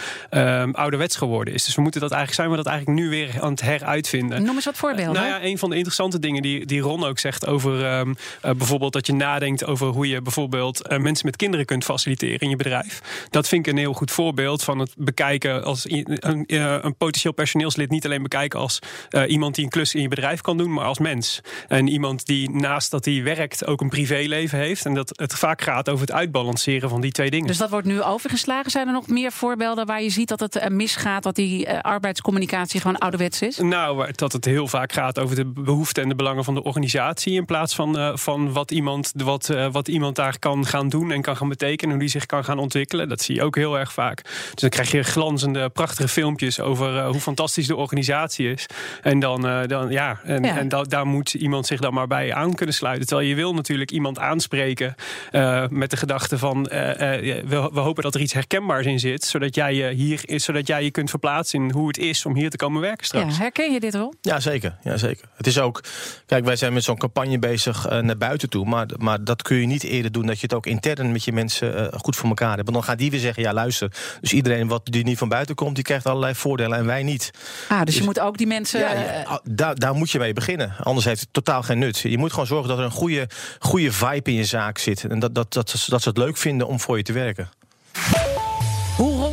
um, 0.62 0.74
ouderwets 0.74 1.16
geworden 1.16 1.54
is. 1.54 1.64
Dus 1.64 1.74
we 1.74 1.82
moeten 1.82 2.00
dat 2.00 2.10
eigenlijk 2.10 2.40
zijn 2.40 2.50
we 2.50 2.62
dat 2.64 2.72
eigenlijk 2.72 3.00
nu 3.00 3.08
weer 3.08 3.42
aan 3.42 3.50
het 3.50 3.60
heruitvinden. 3.60 4.42
Noem 4.42 4.54
eens 4.54 4.64
wat 4.64 4.76
voorbeelden. 4.76 5.14
nou 5.14 5.26
ja, 5.26 5.42
een 5.42 5.58
van 5.58 5.70
de 5.70 5.76
interessante 5.76 6.18
dingen 6.18 6.42
die 6.42 6.59
die, 6.66 6.80
Ron 6.80 7.04
ook 7.04 7.18
zegt 7.18 7.46
over 7.46 7.98
um, 7.98 8.08
uh, 8.44 8.50
bijvoorbeeld 8.52 8.92
dat 8.92 9.06
je 9.06 9.12
nadenkt 9.12 9.64
over 9.64 9.86
hoe 9.86 10.08
je 10.08 10.22
bijvoorbeeld 10.22 10.90
uh, 10.90 10.98
mensen 10.98 11.26
met 11.26 11.36
kinderen 11.36 11.66
kunt 11.66 11.84
faciliteren 11.84 12.38
in 12.38 12.48
je 12.48 12.56
bedrijf. 12.56 13.00
Dat 13.30 13.48
vind 13.48 13.66
ik 13.66 13.72
een 13.72 13.78
heel 13.78 13.92
goed 13.92 14.10
voorbeeld 14.10 14.62
van 14.62 14.78
het 14.78 14.94
bekijken 14.96 15.64
als 15.64 15.90
een, 15.90 16.44
uh, 16.46 16.76
een 16.80 16.96
potentieel 16.96 17.32
personeelslid 17.32 17.90
niet 17.90 18.04
alleen 18.04 18.22
bekijken 18.22 18.60
als 18.60 18.78
iemand 19.26 19.54
die 19.54 19.64
een 19.64 19.70
klus 19.70 19.94
in 19.94 20.02
je 20.02 20.08
bedrijf 20.08 20.40
kan 20.40 20.56
doen, 20.56 20.72
maar 20.72 20.84
als 20.84 20.98
mens. 20.98 21.40
En 21.68 21.88
iemand 21.88 22.26
die 22.26 22.50
naast 22.50 22.90
dat 22.90 23.04
hij 23.04 23.22
werkt 23.22 23.66
ook 23.66 23.80
een 23.80 23.88
privéleven 23.88 24.58
heeft. 24.58 24.86
En 24.86 24.94
dat 24.94 25.10
het 25.18 25.34
vaak 25.34 25.62
gaat 25.62 25.88
over 25.88 26.06
het 26.06 26.12
uitbalanceren 26.12 26.88
van 26.88 27.00
die 27.00 27.12
twee 27.12 27.30
dingen. 27.30 27.46
Dus 27.46 27.58
dat 27.58 27.70
wordt 27.70 27.86
nu 27.86 28.02
overgeslagen. 28.02 28.70
Zijn 28.70 28.86
er 28.86 28.92
nog 28.92 29.08
meer 29.08 29.32
voorbeelden 29.32 29.86
waar 29.86 30.02
je 30.02 30.10
ziet 30.10 30.28
dat 30.28 30.40
het 30.40 30.68
misgaat, 30.68 31.22
dat 31.22 31.34
die 31.34 31.70
arbeidscommunicatie 31.70 32.80
gewoon 32.80 32.98
ouderwets 32.98 33.42
is? 33.42 33.58
Nou, 33.58 34.12
dat 34.12 34.32
het 34.32 34.44
heel 34.44 34.68
vaak 34.68 34.92
gaat 34.92 35.18
over 35.18 35.36
de 35.36 35.44
behoeften 35.44 36.02
en 36.02 36.08
de 36.08 36.14
belangen 36.14 36.44
van 36.44 36.50
van 36.54 36.62
de 36.62 36.69
organisatie 36.69 37.33
in 37.35 37.45
plaats 37.45 37.75
van, 37.75 37.99
eh, 37.99 38.16
van 38.16 38.52
wat, 38.52 38.71
iemand, 38.71 39.12
wat, 39.16 39.50
eh, 39.50 39.66
wat 39.73 39.88
iemand 39.88 40.16
daar 40.16 40.38
kan 40.38 40.66
gaan 40.66 40.88
doen 40.88 41.12
en 41.12 41.23
kan 41.23 41.37
gaan 41.37 41.49
betekenen, 41.49 41.90
hoe 41.90 42.00
die 42.00 42.09
zich 42.11 42.26
kan 42.26 42.45
gaan 42.45 42.59
ontwikkelen. 42.59 43.09
Dat 43.09 43.21
zie 43.23 43.35
je 43.35 43.42
ook 43.42 43.57
heel 43.57 43.78
erg 43.78 43.92
vaak. 43.92 44.23
Dus 44.25 44.54
dan 44.54 44.71
krijg 44.71 44.90
je 44.90 45.02
glanzende, 45.02 45.69
prachtige 45.69 46.09
filmpjes 46.09 46.61
over 46.61 46.97
eh, 46.97 47.09
hoe 47.11 47.21
fantastisch 47.21 47.66
de 47.66 47.76
organisatie 47.76 48.50
is. 48.52 48.66
En 49.02 49.19
dan, 49.19 49.47
eh, 49.47 49.66
dan 49.66 49.90
ja, 49.90 50.21
en, 50.25 50.42
Ja. 50.42 50.59
en 50.59 50.69
da- 50.69 50.83
daar 50.83 51.07
moet 51.07 51.35
iemand 51.35 51.66
zich 51.66 51.80
dan 51.80 51.95
maar 51.95 52.07
bij 52.07 52.35
aan 52.35 52.54
kunnen 52.54 52.75
sluiten. 52.75 53.07
Terwijl 53.07 53.28
je 53.28 53.35
wil 53.35 53.54
natuurlijk 53.54 53.90
iemand 53.90 54.19
aanspreken 54.19 54.95
eh, 55.30 55.64
met 55.69 55.90
de 55.90 55.97
gedachte 55.97 56.38
van 56.38 56.69
eh, 56.69 57.14
eh, 57.38 57.45
we, 57.47 57.71
we 57.73 57.80
hopen 57.80 58.02
dat 58.02 58.14
er 58.14 58.21
iets 58.21 58.33
herkenbaars 58.33 58.87
in 58.87 58.99
zit, 58.99 59.25
zodat 59.25 59.54
jij 59.54 59.75
je 59.75 59.88
hier 59.90 60.21
is, 60.25 60.45
zodat 60.45 60.66
jij 60.66 60.85
je 60.85 60.90
kunt 60.90 61.11
verplaatsen 61.11 61.62
in 61.62 61.71
hoe 61.73 61.87
het 61.87 61.99
is 61.99 62.26
om 62.26 62.35
hier 62.35 62.50
te 62.50 62.57
komen 62.57 62.80
werken 62.80 63.07
straks. 63.07 63.37
Ja, 63.37 63.42
herken 63.42 63.73
je 63.73 63.80
dit 63.80 63.92
wel? 63.92 64.14
Ja, 64.21 64.40
zeker. 64.40 64.76
Ja, 64.83 64.97
zeker. 64.97 65.28
Het 65.35 65.47
is 65.47 65.59
ook. 65.59 65.80
Kijk, 66.26 66.39
wij 66.44 66.56
zijn 66.56 66.73
met 66.73 66.85
zo'n 66.85 66.97
campagne 66.99 67.38
bezig 67.38 67.87
eh, 67.87 67.99
naar 67.99 68.16
buiten 68.16 68.49
toe. 68.50 68.66
Maar, 68.66 68.87
maar 68.99 69.25
dat 69.25 69.42
kun 69.42 69.56
je 69.56 69.66
niet 69.66 69.82
eerder 69.82 70.12
doen 70.12 70.26
dat 70.26 70.37
je 70.37 70.42
het 70.42 70.54
ook 70.54 70.66
intern 70.66 71.12
met 71.12 71.25
je 71.25 71.32
mensen 71.32 71.92
eh, 71.92 71.99
goed 72.00 72.16
voor 72.16 72.28
elkaar 72.28 72.56
hebt. 72.56 72.62
Want 72.62 72.75
dan 72.75 72.82
gaan 72.85 72.97
die 72.97 73.11
weer 73.11 73.20
zeggen: 73.20 73.42
ja, 73.42 73.52
luister. 73.52 73.92
Dus 74.20 74.32
iedereen 74.32 74.68
wat 74.68 74.87
die 74.87 75.04
niet 75.04 75.18
van 75.18 75.28
buiten 75.28 75.54
komt, 75.54 75.75
die 75.75 75.85
krijgt 75.85 76.06
allerlei 76.06 76.35
voordelen 76.35 76.78
en 76.78 76.87
wij 76.87 77.02
niet. 77.02 77.30
Ah, 77.68 77.78
dus 77.78 77.94
je 77.94 77.99
Dus- 77.99 78.06
moet 78.06 78.20
ook 78.20 78.38
die 78.38 78.47
mensen. 78.47 78.80
Ja, 78.80 78.92
eh, 78.92 79.23
ja, 79.23 79.40
daar, 79.44 79.75
daar 79.75 79.94
moet 79.94 80.11
je 80.11 80.18
mee 80.18 80.32
beginnen. 80.32 80.75
Anders 80.82 81.06
heeft 81.06 81.20
het 81.20 81.32
totaal 81.32 81.62
geen 81.62 81.78
nut. 81.78 81.99
Je 81.99 82.18
moet 82.18 82.30
gewoon 82.30 82.47
zorgen 82.47 82.68
dat 82.68 82.78
er 82.78 82.85
een 82.85 82.90
goede, 82.90 83.28
goede 83.59 83.92
vibe 83.92 84.30
in 84.30 84.37
je 84.37 84.44
zaak 84.44 84.78
zit. 84.78 85.04
En 85.04 85.18
dat, 85.18 85.35
dat, 85.35 85.52
dat, 85.52 85.85
dat 85.88 86.02
ze 86.02 86.09
het 86.09 86.18
leuk 86.18 86.37
vinden 86.37 86.66
om 86.66 86.80
voor 86.80 86.97
je 86.97 87.02
te 87.02 87.12
werken. 87.12 87.49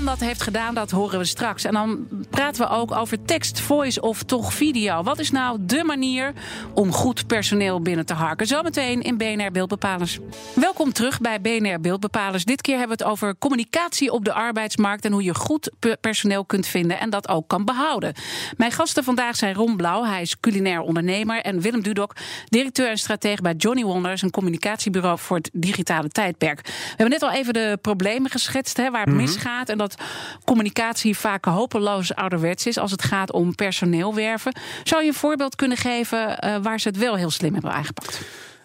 Dat 0.08 0.20
heeft 0.20 0.42
gedaan, 0.42 0.74
dat 0.74 0.92
horen 0.92 1.20
we 1.20 1.26
straks. 1.26 1.64
En 1.64 1.74
dan 1.74 2.08
praten 2.30 2.62
we 2.62 2.70
ook 2.70 2.92
over 2.92 3.26
tekst, 3.26 3.60
voice 3.60 4.02
of 4.02 4.24
toch 4.24 4.54
video. 4.54 5.04
Wat 5.04 5.20
is 5.20 5.32
nou 5.32 5.58
de 5.62 5.84
manier 5.84 6.34
om 6.74 6.92
goed 6.92 7.28
personeel 7.28 7.82
binnen 7.82 8.06
te 8.06 8.14
harken? 8.14 8.48
Zometeen 8.48 9.02
in 9.02 9.18
BNR 9.18 9.52
Beeldbepalers. 9.52 10.20
Welkom 10.56 10.94
terug 10.94 11.22
bij 11.22 11.42
BNR 11.42 11.80
Beeldbepalers. 11.80 12.46
Dit 12.46 12.62
keer 12.62 12.78
hebben 12.78 12.98
we 12.98 13.04
het 13.04 13.12
over 13.12 13.38
communicatie 13.38 14.12
op 14.12 14.26
de 14.26 14.34
arbeidsmarkt... 14.34 15.06
en 15.06 15.12
hoe 15.12 15.24
je 15.24 15.36
goed 15.36 15.72
pe- 15.80 15.98
personeel 16.02 16.46
kunt 16.46 16.68
vinden 16.68 17.00
en 17.00 17.10
dat 17.10 17.28
ook 17.28 17.48
kan 17.48 17.66
behouden. 17.66 18.14
Mijn 18.58 18.72
gasten 18.72 19.04
vandaag 19.04 19.36
zijn 19.36 19.56
Ron 19.56 19.78
Blauw, 19.78 20.04
hij 20.04 20.22
is 20.22 20.40
culinair 20.40 20.82
ondernemer... 20.82 21.42
en 21.42 21.62
Willem 21.62 21.82
Dudok, 21.82 22.16
directeur 22.50 22.90
en 22.90 22.98
stratege 22.98 23.42
bij 23.42 23.54
Johnny 23.54 23.84
Wonders... 23.84 24.22
een 24.22 24.32
communicatiebureau 24.32 25.20
voor 25.20 25.38
het 25.38 25.50
digitale 25.54 26.10
tijdperk. 26.10 26.62
We 26.66 26.72
hebben 26.88 27.10
net 27.10 27.24
al 27.24 27.32
even 27.32 27.54
de 27.54 27.78
problemen 27.82 28.32
geschetst 28.32 28.78
hè, 28.78 28.92
waar 28.92 29.06
het 29.06 29.16
misgaat... 29.16 29.70
en 29.70 29.78
dat 29.78 29.96
communicatie 30.44 31.18
vaak 31.18 31.46
hopeloos 31.46 32.16
ouderwets 32.16 32.66
is... 32.66 32.78
als 32.78 32.92
het 32.92 33.04
gaat 33.04 33.32
om 33.32 33.56
personeel 33.56 34.16
werven. 34.16 34.60
Zou 34.84 35.02
je 35.02 35.08
een 35.08 35.14
voorbeeld 35.14 35.56
kunnen 35.56 35.78
geven 35.78 36.40
eh, 36.40 36.56
waar 36.62 36.80
ze 36.80 36.88
het 36.88 36.98
wel 36.98 37.16
heel 37.16 37.30
slim 37.30 37.54
hebben 37.54 37.72
aangepakt? 37.72 38.22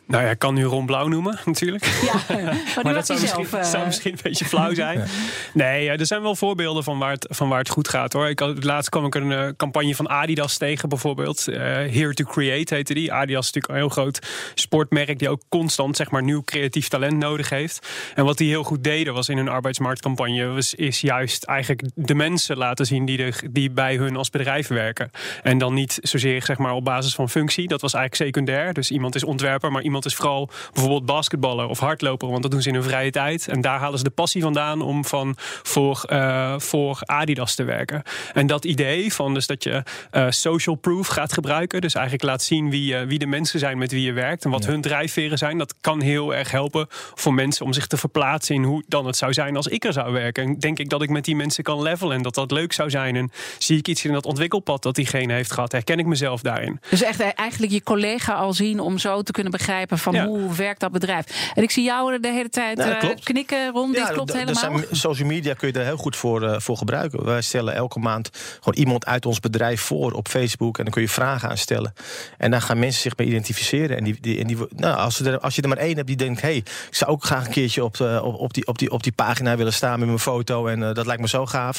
Nou 0.06 0.24
ja, 0.24 0.30
ik 0.30 0.38
kan 0.38 0.54
nu 0.54 0.64
Ron 0.64 0.86
Blauw 0.86 1.06
noemen, 1.08 1.38
natuurlijk. 1.44 1.84
Ja, 1.84 2.34
maar, 2.34 2.56
Maar 2.82 2.94
dat 2.94 3.06
zou 3.06 3.20
misschien, 3.20 3.46
zelf, 3.46 3.64
eh, 3.64 3.70
zou 3.70 3.86
misschien 3.86 4.12
een 4.12 4.18
beetje 4.22 4.44
flauw 4.44 4.74
zijn. 4.84 5.08
Nee, 5.54 5.90
er 5.90 6.06
zijn 6.06 6.22
wel 6.22 6.36
voorbeelden 6.36 6.84
van 6.84 6.98
waar 6.98 7.10
het, 7.10 7.26
van 7.30 7.48
waar 7.48 7.58
het 7.58 7.68
goed 7.68 7.88
gaat 7.88 8.12
hoor. 8.12 8.28
Ik 8.28 8.38
had, 8.38 8.64
laatst 8.64 8.90
kwam 8.90 9.04
ik 9.04 9.14
een 9.14 9.32
eh, 9.32 9.48
campagne 9.56 9.94
van 9.94 10.08
Adidas 10.08 10.56
tegen, 10.56 10.88
bijvoorbeeld. 10.88 11.48
Eh, 11.48 11.58
Here 11.60 12.14
to 12.14 12.24
Create 12.24 12.74
heette 12.74 12.94
die. 12.94 13.12
Adidas 13.12 13.46
is 13.46 13.52
natuurlijk 13.52 13.72
een 13.72 13.88
heel 13.88 14.02
groot 14.02 14.18
sportmerk 14.54 15.18
die 15.18 15.28
ook 15.28 15.42
constant 15.48 15.96
zeg 15.96 16.10
maar, 16.10 16.22
nieuw 16.22 16.42
creatief 16.44 16.88
talent 16.88 17.16
nodig 17.16 17.48
heeft. 17.48 17.88
En 18.14 18.24
wat 18.24 18.38
die 18.38 18.48
heel 18.48 18.64
goed 18.64 18.84
deden 18.84 19.14
was 19.14 19.28
in 19.28 19.36
hun 19.36 19.48
arbeidsmarktcampagne, 19.48 20.46
was, 20.46 20.74
is 20.74 21.00
juist 21.00 21.44
eigenlijk 21.44 21.82
de 21.94 22.14
mensen 22.14 22.56
laten 22.56 22.86
zien 22.86 23.04
die, 23.04 23.16
de, 23.16 23.32
die 23.50 23.70
bij 23.70 23.96
hun 23.96 24.16
als 24.16 24.30
bedrijf 24.30 24.68
werken. 24.68 25.10
En 25.42 25.58
dan 25.58 25.74
niet 25.74 25.98
zozeer 26.02 26.42
zeg 26.42 26.58
maar, 26.58 26.72
op 26.72 26.84
basis 26.84 27.14
van 27.14 27.28
functie. 27.28 27.68
Dat 27.68 27.80
was 27.80 27.94
eigenlijk 27.94 28.30
secundair. 28.30 28.72
Dus 28.72 28.90
iemand 28.90 29.14
is 29.14 29.24
ontwerper, 29.24 29.72
maar 29.72 29.82
iemand 29.82 29.91
is 30.00 30.14
vooral 30.14 30.48
bijvoorbeeld 30.72 31.06
basketballer 31.06 31.66
of 31.66 31.78
hardloper. 31.78 32.28
Want 32.28 32.42
dat 32.42 32.50
doen 32.50 32.62
ze 32.62 32.68
in 32.68 32.74
hun 32.74 32.84
vrije 32.84 33.10
tijd. 33.10 33.48
En 33.48 33.60
daar 33.60 33.78
halen 33.78 33.98
ze 33.98 34.04
de 34.04 34.10
passie 34.10 34.42
vandaan 34.42 34.82
om 34.82 35.04
van 35.04 35.36
voor, 35.62 36.04
eh, 36.08 36.54
voor 36.58 36.98
Adidas 37.00 37.54
te 37.54 37.64
werken. 37.64 38.02
En 38.32 38.46
dat 38.46 38.64
idee 38.64 39.12
van 39.12 39.34
dus 39.34 39.46
dat 39.46 39.64
je 39.64 39.82
eh, 40.10 40.26
social 40.28 40.74
proof 40.74 41.06
gaat 41.06 41.32
gebruiken. 41.32 41.80
Dus 41.80 41.94
eigenlijk 41.94 42.24
laat 42.24 42.42
zien 42.42 42.70
wie, 42.70 42.96
eh, 42.96 43.06
wie 43.06 43.18
de 43.18 43.26
mensen 43.26 43.58
zijn 43.58 43.78
met 43.78 43.92
wie 43.92 44.02
je 44.02 44.12
werkt. 44.12 44.44
En 44.44 44.50
wat 44.50 44.66
hun 44.66 44.80
drijfveren 44.80 45.38
zijn. 45.38 45.58
Dat 45.58 45.74
kan 45.80 46.00
heel 46.00 46.34
erg 46.34 46.50
helpen 46.50 46.86
voor 47.14 47.34
mensen 47.34 47.64
om 47.64 47.72
zich 47.72 47.86
te 47.86 47.96
verplaatsen 47.96 48.54
in 48.54 48.62
hoe 48.62 48.82
dan 48.86 49.06
het 49.06 49.16
zou 49.16 49.32
zijn 49.32 49.56
als 49.56 49.66
ik 49.66 49.84
er 49.84 49.92
zou 49.92 50.12
werken. 50.12 50.44
En 50.44 50.58
denk 50.58 50.78
ik 50.78 50.88
dat 50.88 51.02
ik 51.02 51.10
met 51.10 51.24
die 51.24 51.36
mensen 51.36 51.64
kan 51.64 51.82
levelen. 51.82 52.16
En 52.16 52.22
dat 52.22 52.34
dat 52.34 52.50
leuk 52.50 52.72
zou 52.72 52.90
zijn. 52.90 53.16
En 53.16 53.30
zie 53.58 53.78
ik 53.78 53.88
iets 53.88 54.04
in 54.04 54.12
dat 54.12 54.26
ontwikkelpad 54.26 54.82
dat 54.82 54.94
diegene 54.94 55.32
heeft 55.32 55.52
gehad. 55.52 55.72
Herken 55.72 55.98
ik 55.98 56.06
mezelf 56.06 56.40
daarin. 56.40 56.80
Dus 56.90 57.02
echt 57.02 57.20
eigenlijk 57.20 57.72
je 57.72 57.82
collega 57.82 58.34
al 58.34 58.52
zien 58.52 58.80
om 58.80 58.98
zo 58.98 59.22
te 59.22 59.32
kunnen 59.32 59.52
begrijpen 59.52 59.81
van 59.88 60.14
Ja. 60.14 60.26
hoe 60.26 60.54
werkt 60.54 60.80
dat 60.80 60.92
bedrijf. 60.92 61.52
En 61.54 61.62
ik 61.62 61.70
zie 61.70 61.84
jou 61.84 62.20
de 62.20 62.28
hele 62.28 62.48
tijd 62.48 62.78
Ja, 62.78 63.00
eh, 63.00 63.10
knikken 63.22 63.70
rond. 63.70 63.94
dit 63.94 64.12
klopt 64.12 64.32
helemaal. 64.32 64.54
Zijn, 64.54 64.84
social 64.90 65.28
media 65.28 65.54
kun 65.54 65.66
je 65.66 65.72
daar 65.72 65.84
heel 65.84 65.96
goed 65.96 66.16
voor, 66.16 66.42
eh, 66.42 66.60
voor 66.60 66.76
gebruiken. 66.76 67.24
Wij 67.24 67.42
stellen 67.42 67.74
elke 67.74 67.98
maand 67.98 68.30
gewoon 68.60 68.78
iemand 68.78 69.06
uit 69.06 69.26
ons 69.26 69.40
bedrijf 69.40 69.80
voor 69.80 70.12
op 70.12 70.28
Facebook. 70.28 70.78
En 70.78 70.84
dan 70.84 70.92
kun 70.92 71.02
je 71.02 71.08
vragen 71.08 71.48
aan 71.48 71.58
stellen. 71.58 71.94
En 72.38 72.50
daar 72.50 72.62
gaan 72.62 72.78
mensen 72.78 73.02
zich 73.02 73.16
mee 73.16 73.26
identificeren. 73.26 73.96
En 73.96 74.04
die, 74.04 74.16
die, 74.20 74.38
en 74.38 74.46
die, 74.46 74.56
nou, 74.76 74.96
als, 74.96 75.16
ze 75.16 75.30
er, 75.30 75.40
als 75.40 75.54
je 75.54 75.62
er 75.62 75.68
maar 75.68 75.78
één 75.78 75.94
hebt 75.94 76.06
die 76.06 76.16
denkt... 76.16 76.40
hé, 76.40 76.48
hey, 76.48 76.56
ik 76.56 76.86
zou 76.90 77.10
ook 77.10 77.24
graag 77.24 77.44
een 77.46 77.52
keertje 77.52 77.84
op, 77.84 77.96
de, 77.96 78.20
op, 78.22 78.34
op, 78.34 78.54
die, 78.54 78.66
op, 78.66 78.78
die, 78.78 78.90
op 78.90 79.02
die 79.02 79.12
pagina 79.12 79.56
willen 79.56 79.72
staan 79.72 79.98
met 79.98 80.08
mijn 80.08 80.20
foto. 80.20 80.66
En 80.66 80.82
eh, 80.88 80.94
dat 80.94 81.06
lijkt 81.06 81.20
me 81.22 81.28
zo 81.28 81.46
gaaf. 81.46 81.78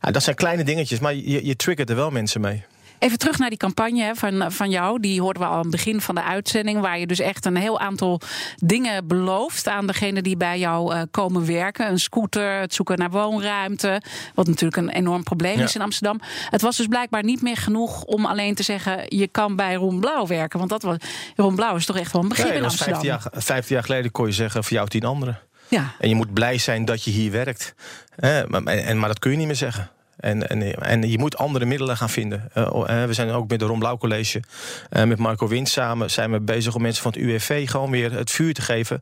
Ja, 0.00 0.10
dat 0.10 0.22
zijn 0.22 0.36
kleine 0.36 0.64
dingetjes, 0.64 0.98
maar 0.98 1.14
je, 1.14 1.46
je 1.46 1.56
triggert 1.56 1.90
er 1.90 1.96
wel 1.96 2.10
mensen 2.10 2.40
mee. 2.40 2.64
Even 3.00 3.18
terug 3.18 3.38
naar 3.38 3.48
die 3.48 3.58
campagne 3.58 4.02
hè, 4.02 4.14
van, 4.14 4.52
van 4.52 4.70
jou. 4.70 5.00
Die 5.00 5.20
hoorden 5.20 5.42
we 5.42 5.48
al 5.48 5.54
aan 5.54 5.60
het 5.60 5.70
begin 5.70 6.00
van 6.00 6.14
de 6.14 6.22
uitzending. 6.22 6.80
Waar 6.80 6.98
je 6.98 7.06
dus 7.06 7.18
echt 7.20 7.44
een 7.44 7.56
heel 7.56 7.80
aantal 7.80 8.20
dingen 8.56 9.06
belooft 9.06 9.68
aan 9.68 9.86
degene 9.86 10.22
die 10.22 10.36
bij 10.36 10.58
jou 10.58 10.94
eh, 10.94 11.02
komen 11.10 11.46
werken. 11.46 11.88
Een 11.90 11.98
scooter, 11.98 12.60
het 12.60 12.74
zoeken 12.74 12.98
naar 12.98 13.10
woonruimte. 13.10 14.02
Wat 14.34 14.46
natuurlijk 14.46 14.76
een 14.76 14.90
enorm 14.90 15.22
probleem 15.22 15.58
Ja. 15.58 15.64
is 15.64 15.74
in 15.74 15.80
Amsterdam. 15.82 16.20
Het 16.50 16.60
was 16.60 16.76
dus 16.76 16.86
blijkbaar 16.86 17.24
niet 17.24 17.42
meer 17.42 17.56
genoeg 17.56 18.02
om 18.04 18.26
alleen 18.26 18.54
te 18.54 18.62
zeggen... 18.62 19.04
je 19.08 19.26
kan 19.28 19.56
bij 19.56 19.74
Ron 19.74 20.00
Blauw 20.00 20.26
werken. 20.26 20.58
Want 20.58 20.70
dat 20.70 20.82
was, 20.82 20.96
Ron 21.36 21.54
Blauw 21.54 21.76
is 21.76 21.86
toch 21.86 21.98
echt 21.98 22.12
wel 22.12 22.22
een 22.22 22.28
begin 22.28 22.46
Nee, 22.46 22.56
in 22.56 22.62
Amsterdam. 22.64 23.00
15 23.00 23.30
jaar, 23.32 23.42
15 23.42 23.74
jaar 23.74 23.84
geleden 23.84 24.10
kon 24.10 24.26
je 24.26 24.32
zeggen 24.32 24.64
voor 24.64 24.72
jou 24.72 24.88
tien 24.88 25.04
anderen. 25.04 25.38
Ja. 25.68 25.92
En 25.98 26.08
je 26.08 26.14
moet 26.14 26.32
blij 26.32 26.58
zijn 26.58 26.84
dat 26.84 27.04
je 27.04 27.10
hier 27.10 27.30
werkt. 27.30 27.74
Eh, 28.16 28.44
maar, 28.46 28.62
en, 28.62 28.98
maar 28.98 29.08
dat 29.08 29.18
kun 29.18 29.30
je 29.30 29.36
niet 29.36 29.46
meer 29.46 29.56
zeggen. 29.56 29.90
En, 30.20 30.48
en, 30.48 30.74
en 30.82 31.10
je 31.10 31.18
moet 31.18 31.36
andere 31.36 31.64
middelen 31.64 31.96
gaan 31.96 32.10
vinden. 32.10 32.48
Eh, 32.52 32.66
oh, 32.72 32.90
eh, 32.90 33.04
we 33.04 33.12
zijn 33.12 33.30
ook 33.30 33.48
met 33.48 33.58
de 33.58 33.64
Ron 33.64 33.78
Blauw 33.78 33.96
College, 33.98 34.42
eh, 34.90 35.04
met 35.04 35.18
Marco 35.18 35.48
Wind 35.48 35.68
samen, 35.68 36.10
zijn 36.10 36.30
we 36.32 36.40
bezig 36.40 36.74
om 36.74 36.82
mensen 36.82 37.02
van 37.02 37.12
het 37.12 37.20
UWV 37.20 37.68
gewoon 37.70 37.90
weer 37.90 38.12
het 38.12 38.30
vuur 38.30 38.54
te 38.54 38.62
geven. 38.62 39.00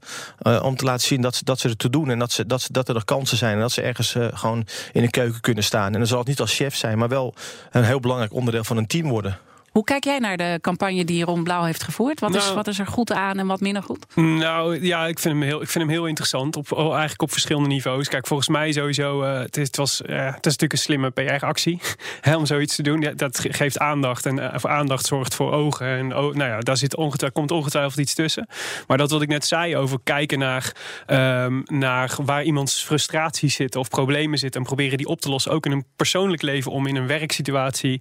om 0.62 0.76
te 0.76 0.84
laten 0.84 1.06
zien 1.06 1.20
dat, 1.20 1.34
ze- 1.36 1.44
dat 1.44 1.58
ze 1.60 1.68
er 1.68 1.76
te 1.76 1.90
doen 1.90 2.10
en 2.10 2.18
dat, 2.18 2.32
ze, 2.32 2.46
dat, 2.46 2.62
ze, 2.62 2.72
dat 2.72 2.88
er 2.88 2.94
nog 2.94 3.04
kansen 3.04 3.36
zijn. 3.36 3.54
En 3.54 3.60
dat 3.60 3.72
ze 3.72 3.82
ergens 3.82 4.14
gewoon 4.32 4.66
in 4.92 5.02
een 5.02 5.10
keuken 5.10 5.40
kunnen 5.40 5.64
staan. 5.64 5.92
En 5.92 5.98
dan 5.98 6.06
zal 6.06 6.18
het 6.18 6.28
niet 6.28 6.40
als 6.40 6.54
chef 6.54 6.74
zijn, 6.76 6.98
maar 6.98 7.08
wel 7.08 7.34
een 7.70 7.84
heel 7.84 8.00
belangrijk 8.00 8.32
onderdeel 8.32 8.64
van 8.64 8.76
een 8.76 8.86
team 8.86 9.08
worden. 9.08 9.38
Hoe 9.70 9.84
kijk 9.84 10.04
jij 10.04 10.18
naar 10.18 10.36
de 10.36 10.58
campagne 10.60 11.04
die 11.04 11.24
Ron 11.24 11.42
Blauw 11.44 11.62
heeft 11.62 11.82
gevoerd? 11.82 12.20
Wat, 12.20 12.34
is, 12.34 12.42
Nou- 12.44 12.54
wat 12.54 12.66
is 12.66 12.78
er 12.78 12.86
goed 12.86 13.12
aan 13.12 13.38
en 13.38 13.46
wat 13.46 13.60
minder 13.60 13.82
goed? 13.82 14.06
Nou 14.14 14.84
ja, 14.86 15.06
ik 15.06 15.18
vind 15.18 15.34
hem 15.34 15.42
heel, 15.42 15.62
ik 15.62 15.68
vind 15.68 15.84
hem 15.84 15.92
heel 15.92 16.06
interessant. 16.06 16.56
Op, 16.56 16.72
oh, 16.72 16.90
eigenlijk 16.90 17.22
op 17.22 17.32
verschillende 17.32 17.68
niveaus. 17.68 18.08
Kijk, 18.08 18.26
volgens 18.26 18.48
mij 18.48 18.72
sowieso. 18.72 19.22
eh, 19.22 19.38
het, 19.38 19.56
is, 19.56 19.66
het, 19.66 19.76
was, 19.76 20.02
eh, 20.02 20.16
het 20.24 20.46
is 20.46 20.56
natuurlijk 20.56 20.72
een 20.72 20.78
slimme 20.78 21.10
PR-actie. 21.10 21.80
om 22.36 22.46
zoiets 22.46 22.74
te 22.76 22.82
doen. 22.82 23.00
Ja, 23.00 23.12
dat 23.12 23.38
ge- 23.38 23.52
geeft 23.52 23.78
aandacht. 23.78 24.26
En 24.26 24.60
voor 24.60 24.70
aandacht 24.70 25.06
zorgt 25.06 25.34
voor 25.34 25.52
ogen. 25.52 25.86
En 25.86 26.16
oh, 26.16 26.34
nou 26.34 26.50
ja, 26.50 26.58
daar 26.58 26.76
zit 26.76 26.96
ongetwijfeld, 26.96 27.38
komt 27.40 27.50
ongetwijfeld 27.58 27.98
iets 27.98 28.14
tussen. 28.14 28.48
Maar 28.86 28.96
dat 28.98 29.10
wat 29.10 29.22
ik 29.22 29.28
net 29.28 29.46
zei 29.46 29.76
over 29.76 29.98
kijken 30.04 30.38
naar, 30.38 30.72
ehm, 31.06 31.60
naar 31.64 32.16
waar 32.24 32.42
iemands 32.44 32.82
frustraties 32.84 33.54
zitten 33.54 33.80
of 33.80 33.88
problemen 33.88 34.38
zitten. 34.38 34.60
En 34.60 34.66
proberen 34.66 34.98
die 34.98 35.06
op 35.06 35.20
te 35.20 35.28
lossen. 35.28 35.52
Ook 35.52 35.66
in 35.66 35.72
een 35.72 35.84
persoonlijk 35.96 36.42
leven 36.42 36.72
om 36.72 36.86
in 36.86 36.96
een 36.96 37.06
werksituatie 37.06 38.00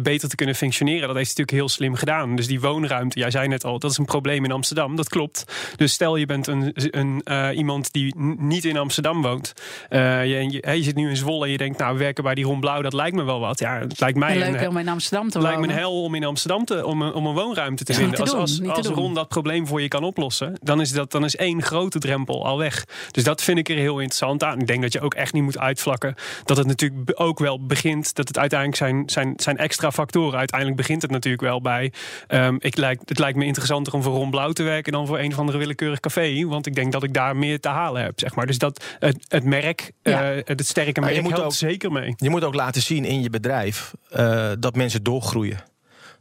beter 0.00 0.28
te 0.28 0.36
kunnen 0.36 0.54
functioneren. 0.54 1.08
Dat 1.08 1.16
heeft 1.18 1.36
hij 1.36 1.44
natuurlijk 1.44 1.50
heel 1.50 1.68
slim 1.68 1.94
gedaan. 1.94 2.36
Dus 2.36 2.46
die 2.46 2.60
woonruimte, 2.60 3.18
jij 3.18 3.30
zei 3.30 3.48
net 3.48 3.64
al, 3.64 3.78
dat 3.78 3.90
is 3.90 3.98
een 3.98 4.04
probleem 4.04 4.44
in 4.44 4.52
Amsterdam. 4.52 4.96
Dat 4.96 5.08
klopt. 5.08 5.44
Dus 5.76 5.92
stel 5.92 6.16
je 6.16 6.26
bent 6.26 6.46
een, 6.46 6.72
een, 6.74 7.20
eh, 7.24 7.48
iemand 7.56 7.92
die 7.92 8.14
niet 8.38 8.64
in 8.64 8.76
Amsterdam 8.76 9.22
woont. 9.22 9.52
Eh, 9.88 10.24
je, 10.24 10.50
je, 10.50 10.58
hè, 10.66 10.72
je 10.72 10.82
zit 10.82 10.94
nu 10.94 11.08
in 11.08 11.16
Zwolle 11.16 11.44
en 11.44 11.50
je 11.50 11.58
denkt, 11.58 11.78
nou 11.78 11.98
werken 11.98 12.24
bij 12.24 12.34
die 12.34 12.44
Ron 12.44 12.60
Blauw, 12.60 12.82
dat 12.82 12.92
lijkt 12.92 13.16
me 13.16 13.22
wel 13.22 13.40
wat. 13.40 13.58
Ja, 13.58 13.78
het 13.78 14.00
lijkt 14.00 14.18
mij 14.18 14.38
Leuk 14.38 14.60
een, 14.60 14.68
om 14.68 14.76
in 14.76 14.88
Amsterdam 14.88 15.28
te 15.28 15.38
het 15.38 15.46
lijkt 15.46 15.60
me 15.60 15.66
wonen. 15.66 15.82
een 15.82 15.88
hel 15.88 16.02
om 16.02 16.14
in 16.14 16.24
Amsterdam 16.24 16.64
te, 16.64 16.86
om, 16.86 17.02
een, 17.02 17.12
om 17.12 17.26
een 17.26 17.34
woonruimte 17.34 17.84
te 17.84 17.92
Ja, 17.92 17.98
vinden. 17.98 18.16
te 18.16 18.36
als 18.36 18.58
doen, 18.58 18.70
als. 18.70 18.86
Ron 18.86 19.14
dat 19.14 19.28
probleem 19.28 19.66
voor 19.66 19.80
je 19.80 19.88
kan 19.88 20.04
oplossen, 20.04 20.58
dan 20.62 20.80
is, 20.80 20.92
dat, 20.92 21.10
dan 21.10 21.24
is 21.24 21.36
één 21.36 21.62
grote 21.62 21.98
drempel 21.98 22.46
al 22.46 22.58
weg. 22.58 22.84
Dus 23.10 23.24
dat 23.24 23.42
vind 23.42 23.58
ik 23.58 23.68
er 23.68 23.76
heel 23.76 23.98
interessant 23.98 24.44
aan. 24.44 24.60
Ik 24.60 24.66
denk 24.66 24.82
dat 24.82 24.92
je 24.92 25.00
ook 25.00 25.14
echt 25.14 25.32
niet 25.32 25.42
moet 25.42 25.58
uitvlakken. 25.58 26.14
Dat 26.44 26.56
het 26.56 26.66
natuurlijk 26.66 27.10
ook 27.14 27.38
wel 27.38 27.66
begint, 27.66 28.14
dat 28.14 28.28
het 28.28 28.38
uiteindelijk 28.38 28.78
zijn, 28.78 29.02
zijn, 29.06 29.32
zijn 29.36 29.56
extra 29.56 29.90
factoren. 29.92 30.38
Uiteindelijk 30.38 30.80
begint 30.80 30.97
het 31.02 31.10
natuurlijk 31.10 31.42
wel 31.42 31.60
bij. 31.60 31.92
ehm, 32.26 32.56
ik 32.58 32.76
lijkt, 32.76 33.08
het 33.08 33.18
lijkt 33.18 33.38
me 33.38 33.44
interessanter 33.44 33.92
om 33.92 34.02
voor 34.02 34.12
Ron 34.14 34.30
Blauw 34.30 34.52
te 34.52 34.62
werken 34.62 34.92
dan 34.92 35.06
voor 35.06 35.18
een 35.18 35.32
of 35.32 35.38
andere 35.38 35.58
willekeurig 35.58 36.00
café. 36.00 36.46
Want 36.46 36.66
ik 36.66 36.74
denk 36.74 36.92
dat 36.92 37.02
ik 37.02 37.14
daar 37.14 37.36
meer 37.36 37.60
te 37.60 37.68
halen 37.68 38.02
heb. 38.02 38.20
Zeg 38.20 38.34
maar. 38.34 38.46
Dus 38.46 38.58
dat 38.58 38.84
het, 38.98 39.24
het 39.28 39.44
merk, 39.44 39.92
Ja. 40.02 40.32
eh, 40.32 40.40
het 40.44 40.66
sterke 40.66 41.00
Maar 41.00 41.08
je 41.08 41.14
merk 41.14 41.28
moet 41.28 41.38
helpt 41.38 41.52
ook- 41.52 41.58
zeker 41.70 41.92
mee. 41.92 42.14
Je 42.16 42.30
moet 42.30 42.44
ook 42.44 42.54
laten 42.54 42.82
zien 42.82 43.04
in 43.04 43.22
je 43.22 43.30
bedrijf 43.30 43.94
eh, 44.10 44.50
dat 44.58 44.76
mensen 44.76 45.02
doorgroeien. 45.02 45.58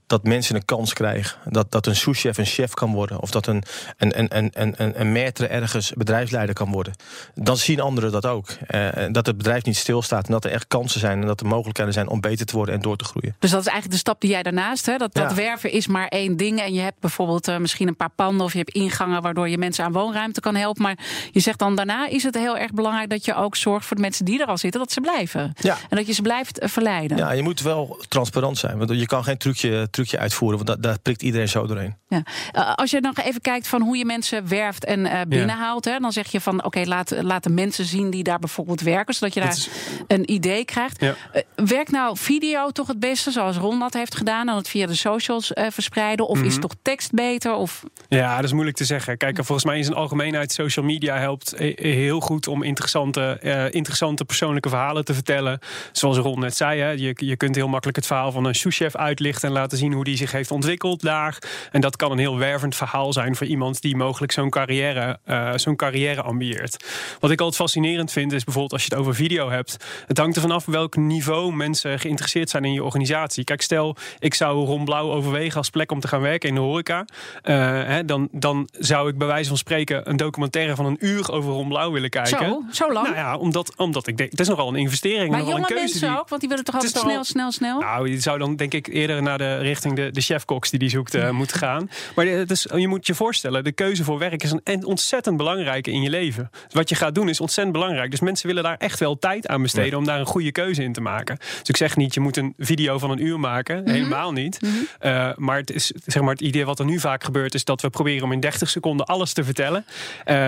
Dat 0.08 0.24
mensen 0.24 0.56
een 0.56 0.66
kans 0.66 0.94
krijgen. 0.94 1.38
Dat, 1.46 1.72
dat 1.72 1.86
een 1.86 1.96
souschef 1.96 2.38
een 2.38 2.46
chef 2.46 2.74
kan 2.74 2.92
worden. 2.92 3.22
Of 3.22 3.32
dat 3.32 3.48
een, 3.48 3.64
een, 3.98 4.20
een, 4.20 4.50
een, 4.54 4.74
een, 4.78 5.02
een 5.02 5.16
maître 5.16 5.50
ergens 5.50 5.94
bedrijfsleider 5.96 6.56
kan 6.56 6.72
worden. 6.72 6.94
Dan 7.36 7.58
zien 7.58 7.80
anderen 7.80 8.12
dat 8.12 8.26
ook. 8.26 8.48
Uh, 8.68 8.90
dat 9.12 9.26
het 9.26 9.38
bedrijf 9.38 9.64
niet 9.64 9.78
stilstaat. 9.78 10.26
En 10.26 10.32
dat 10.32 10.46
er 10.46 10.52
echt 10.52 10.68
kansen 10.68 11.00
zijn. 11.00 11.22
En 11.22 11.28
dat 11.28 11.40
er 11.40 11.48
mogelijkheden 11.48 11.94
zijn 11.94 12.08
om 12.08 12.22
beter 12.22 12.46
te 12.46 12.56
worden 12.56 12.76
en 12.76 12.82
door 12.82 12.98
te 12.98 13.04
groeien. 13.04 13.36
Dus 13.40 13.52
dat 13.52 13.60
is 13.60 13.66
eigenlijk 13.68 13.96
de 13.96 14.00
stap 14.00 14.22
die 14.22 14.30
jij 14.30 14.44
daarnaast. 14.44 14.86
Hè? 14.86 14.98
Dat, 14.98 15.14
dat 15.14 15.34
werven 15.34 15.72
is 15.72 15.88
maar 15.88 16.08
één 16.08 16.38
ding. 16.38 16.62
En 16.62 16.74
je 16.74 16.82
hebt 16.82 17.00
bijvoorbeeld 17.00 17.48
uh, 17.48 17.58
misschien 17.58 17.88
een 17.88 17.96
paar 17.96 18.12
panden. 18.16 18.46
Of 18.46 18.52
je 18.52 18.58
hebt 18.58 18.72
ingangen 18.72 19.22
waardoor 19.22 19.50
je 19.50 19.58
mensen 19.58 19.86
aan 19.86 19.92
woonruimte 19.92 20.40
kan 20.40 20.56
helpen. 20.56 20.82
Maar 20.84 20.98
je 21.32 21.40
zegt 21.40 21.60
dan 21.60 21.76
daarna 21.76 22.08
is 22.08 22.24
het 22.24 22.36
heel 22.36 22.58
erg 22.58 22.72
belangrijk 22.72 23.10
dat 23.10 23.26
je 23.26 23.36
ook 23.36 23.56
zorgt 23.56 23.86
voor 23.86 23.96
de 23.96 24.02
mensen 24.02 24.26
die 24.26 24.42
er 24.42 24.48
al 24.48 24.58
zitten. 24.58 24.80
Dat 24.80 24.92
ze 24.92 25.02
blijven. 25.02 25.54
Ja. 25.60 25.78
En 25.90 25.98
dat 25.98 26.08
je 26.08 26.14
ze 26.14 26.22
blijft 26.22 26.62
uh, 26.64 26.70
verleiden. 26.70 27.18
Ja, 27.18 27.32
je 27.32 27.44
moet 27.44 27.62
wel 27.62 28.06
transparant 28.08 28.58
zijn. 28.58 28.78
Want 28.78 28.90
je 28.90 29.06
kan 29.06 29.24
geen 29.24 29.38
trucje, 29.38 29.88
trucje 29.98 30.20
uitvoeren. 30.20 30.58
Want 30.58 30.70
dat, 30.70 30.84
daar 30.84 31.00
prikt 31.00 31.22
iedereen 31.22 31.50
zo 31.50 31.68
doorheen. 31.68 31.96
Ja. 32.08 32.22
Uh, 32.56 32.74
als 32.76 32.92
je 32.92 33.00
nog 33.00 33.18
even 33.18 33.42
kijkt 33.42 33.68
van 33.68 33.82
hoe 33.82 33.98
je 33.98 34.06
mensen 34.06 34.48
werft 34.48 34.86
en 34.86 35.00
uh, 35.00 35.22
binnenhaalt. 35.28 35.86
Ja. 35.86 35.92
Hè, 35.92 36.00
dan 36.00 36.12
zeg 36.12 36.32
je 36.32 36.42
van 36.42 36.56
oké, 36.58 36.66
okay, 36.66 36.86
laat, 36.86 37.14
laat 37.22 37.44
de 37.44 37.50
mensen 37.50 37.86
zien 37.86 38.10
die 38.10 38.24
daar 38.24 38.40
bijvoorbeeld 38.40 38.82
werken. 38.82 39.14
Zodat 39.14 39.34
je 39.34 39.40
daar 39.40 39.50
is... 39.50 39.70
een 40.08 40.32
idee 40.32 40.66
krijgt. 40.66 41.02
Ja. 41.02 41.16
Uh, 41.34 41.42
werkt 41.68 41.92
nou 41.92 42.18
video 42.18 42.70
toch 42.70 42.88
het 42.88 43.00
beste, 43.00 43.32
zoals 43.32 43.58
Ron 43.58 43.80
dat 43.80 43.94
heeft 43.94 44.16
gedaan, 44.16 44.46
dan 44.46 44.56
het 44.56 44.70
via 44.70 44.88
de 44.88 44.96
socials 44.96 45.52
verspreiden? 45.54 46.28
Of 46.28 46.36
mm 46.36 46.42
-hmm. 46.42 46.52
is 46.52 46.60
toch 46.60 46.74
tekst 46.82 47.12
beter? 47.12 47.54
Of... 47.54 47.84
Ja, 48.08 48.36
dat 48.36 48.46
is 48.46 48.52
moeilijk 48.52 48.78
te 48.78 48.86
zeggen. 48.86 49.18
Kijk, 49.18 49.36
volgens 49.36 49.66
mij 49.66 49.78
in 49.78 49.84
zijn 49.84 49.96
algemeenheid 49.96 50.52
social 50.52 50.86
media 50.86 51.18
helpt 51.18 51.54
heel 51.76 52.20
goed 52.20 52.48
om 52.48 52.64
interessante, 52.64 53.40
interessante 53.72 54.26
persoonlijke 54.26 54.70
verhalen 54.70 55.06
te 55.06 55.14
vertellen. 55.14 55.60
Zoals 55.92 56.18
Ron 56.18 56.40
net 56.40 56.56
zei, 56.56 56.82
hè, 56.82 56.90
je, 56.90 57.14
je 57.16 57.38
kunt 57.38 57.56
heel 57.56 57.68
makkelijk 57.68 57.98
het 57.98 58.06
verhaal 58.06 58.32
van 58.32 58.46
een 58.46 58.56
souschef 58.56 58.96
uitlichten 58.96 59.48
en 59.48 59.54
laten 59.54 59.78
zien 59.78 59.87
hoe 59.94 60.04
die 60.04 60.18
zich 60.18 60.32
heeft 60.32 60.52
ontwikkeld 60.52 61.02
daar. 61.02 61.38
En 61.72 61.82
dat 61.82 61.96
kan 61.96 62.12
een 62.12 62.18
heel 62.18 62.38
wervend 62.38 62.76
verhaal 62.76 63.14
zijn 63.14 63.36
voor 63.36 63.48
iemand 63.48 63.82
die 63.82 63.96
mogelijk 63.96 64.32
zo'n 64.32 64.50
carrière, 64.50 65.20
uh, 65.26 65.52
zo'n 65.56 65.76
carrière 65.76 66.22
ambieert. 66.22 66.86
Wat 67.20 67.32
ik 67.32 67.40
altijd 67.40 67.62
fascinerend 67.62 68.12
vind, 68.12 68.32
is 68.32 68.44
bijvoorbeeld 68.44 68.74
als 68.74 68.84
je 68.84 68.90
het 68.90 69.00
over 69.00 69.16
video 69.16 69.50
hebt. 69.50 69.78
Het 70.08 70.18
hangt 70.18 70.36
er 70.36 70.42
vanaf 70.42 70.66
welk 70.66 70.96
niveau 70.96 71.54
mensen 71.54 72.00
geïnteresseerd 72.00 72.50
zijn 72.50 72.66
in 72.66 72.74
je 72.74 72.84
organisatie. 72.84 73.44
Kijk, 73.44 73.62
stel, 73.62 73.96
ik 74.20 74.34
zou 74.34 74.66
Ron 74.66 74.86
Blauw 74.86 75.12
overwegen 75.12 75.58
als 75.58 75.70
plek 75.70 75.92
om 75.92 76.00
te 76.00 76.08
gaan 76.08 76.22
werken 76.22 76.50
in 76.50 76.56
de 76.56 76.62
horeca. 76.62 77.06
Uh, 77.44 77.56
hè, 77.84 78.06
dan, 78.06 78.28
dan 78.32 78.70
zou 78.72 79.10
ik 79.10 79.18
bij 79.18 79.28
wijze 79.28 79.48
van 79.48 79.58
spreken 79.58 80.10
een 80.10 80.18
documentaire 80.18 80.76
van 80.76 80.86
een 80.86 80.98
uur 81.00 81.32
over 81.32 81.52
Ron 81.52 81.68
Blauw 81.68 81.92
willen 81.92 82.10
kijken. 82.10 82.38
Zo, 82.38 82.64
zo 82.72 82.94
lang? 82.94 83.06
Nou 83.06 83.18
ja, 83.18 83.38
omdat, 83.38 83.74
omdat 83.76 84.08
ik 84.08 84.18
denk, 84.18 84.32
het 84.32 84.40
is 84.40 84.48
nogal 84.48 84.68
een 84.68 84.76
investering. 84.76 85.32
Maar 85.32 85.40
jonge 85.40 85.56
een 85.56 85.62
keuze 85.62 85.74
mensen 85.82 86.10
die, 86.10 86.20
ook, 86.20 86.30
want 86.30 86.42
die 86.42 86.50
willen 86.50 86.66
toch 86.66 86.76
altijd 86.76 86.92
snel, 86.92 87.04
snel, 87.04 87.24
snel, 87.24 87.52
snel? 87.52 87.80
Nou, 87.80 88.10
je 88.10 88.20
zou 88.20 88.38
dan 88.38 88.56
denk 88.56 88.74
ik 88.74 88.88
eerder 88.88 89.22
naar 89.22 89.38
de 89.38 89.58
richting 89.78 89.96
de, 89.96 90.12
de 90.12 90.22
chefkoks 90.22 90.70
die 90.70 90.80
die 90.80 90.90
zoekt 90.90 91.16
uh, 91.16 91.30
moeten 91.30 91.58
gaan. 91.58 91.90
Maar 92.16 92.26
het 92.26 92.52
is, 92.52 92.68
je 92.76 92.88
moet 92.88 93.08
je 93.08 93.14
voorstellen, 93.14 93.64
de 93.64 93.72
keuze 93.72 94.04
voor 94.04 94.18
werk 94.18 94.44
is 94.44 94.54
een 94.64 94.86
ontzettend 94.86 95.38
belangrijke 95.38 95.92
in 95.92 96.02
je 96.02 96.10
leven. 96.10 96.50
Wat 96.70 96.90
je 96.90 96.96
gaat 96.96 97.16
doen 97.16 97.30
is 97.30 97.40
ontzettend 97.40 97.78
belangrijk. 97.78 98.12
Dus 98.12 98.20
mensen 98.20 98.48
willen 98.48 98.64
daar 98.64 98.78
echt 98.78 99.00
wel 99.00 99.20
tijd 99.20 99.48
aan 99.48 99.62
besteden 99.62 99.92
ja. 99.92 99.98
om 99.98 100.06
daar 100.06 100.20
een 100.20 100.26
goede 100.26 100.52
keuze 100.52 100.84
in 100.84 100.94
te 100.94 101.02
maken. 101.02 101.38
Dus 101.38 101.70
ik 101.70 101.78
zeg 101.78 101.96
niet, 101.96 102.14
je 102.14 102.20
moet 102.20 102.38
een 102.38 102.54
video 102.58 102.98
van 102.98 103.12
een 103.12 103.26
uur 103.26 103.40
maken. 103.40 103.78
-hmm. 103.78 103.94
Helemaal 103.94 104.32
niet. 104.32 104.58
-hmm. 104.60 104.88
uh, 105.02 105.30
maar, 105.36 105.58
het 105.58 105.72
is, 105.72 105.92
zeg 106.06 106.22
maar 106.22 106.32
het 106.32 106.42
idee 106.42 106.66
wat 106.66 106.80
er 106.80 106.86
nu 106.86 107.00
vaak 107.00 107.24
gebeurt, 107.24 107.54
is 107.54 107.64
dat 107.64 107.82
we 107.82 107.90
proberen 107.90 108.24
om 108.24 108.32
in 108.32 108.40
30 108.40 108.70
seconden 108.70 109.06
alles 109.06 109.34
te 109.34 109.44
vertellen. 109.44 109.86
Uh, 109.88 109.94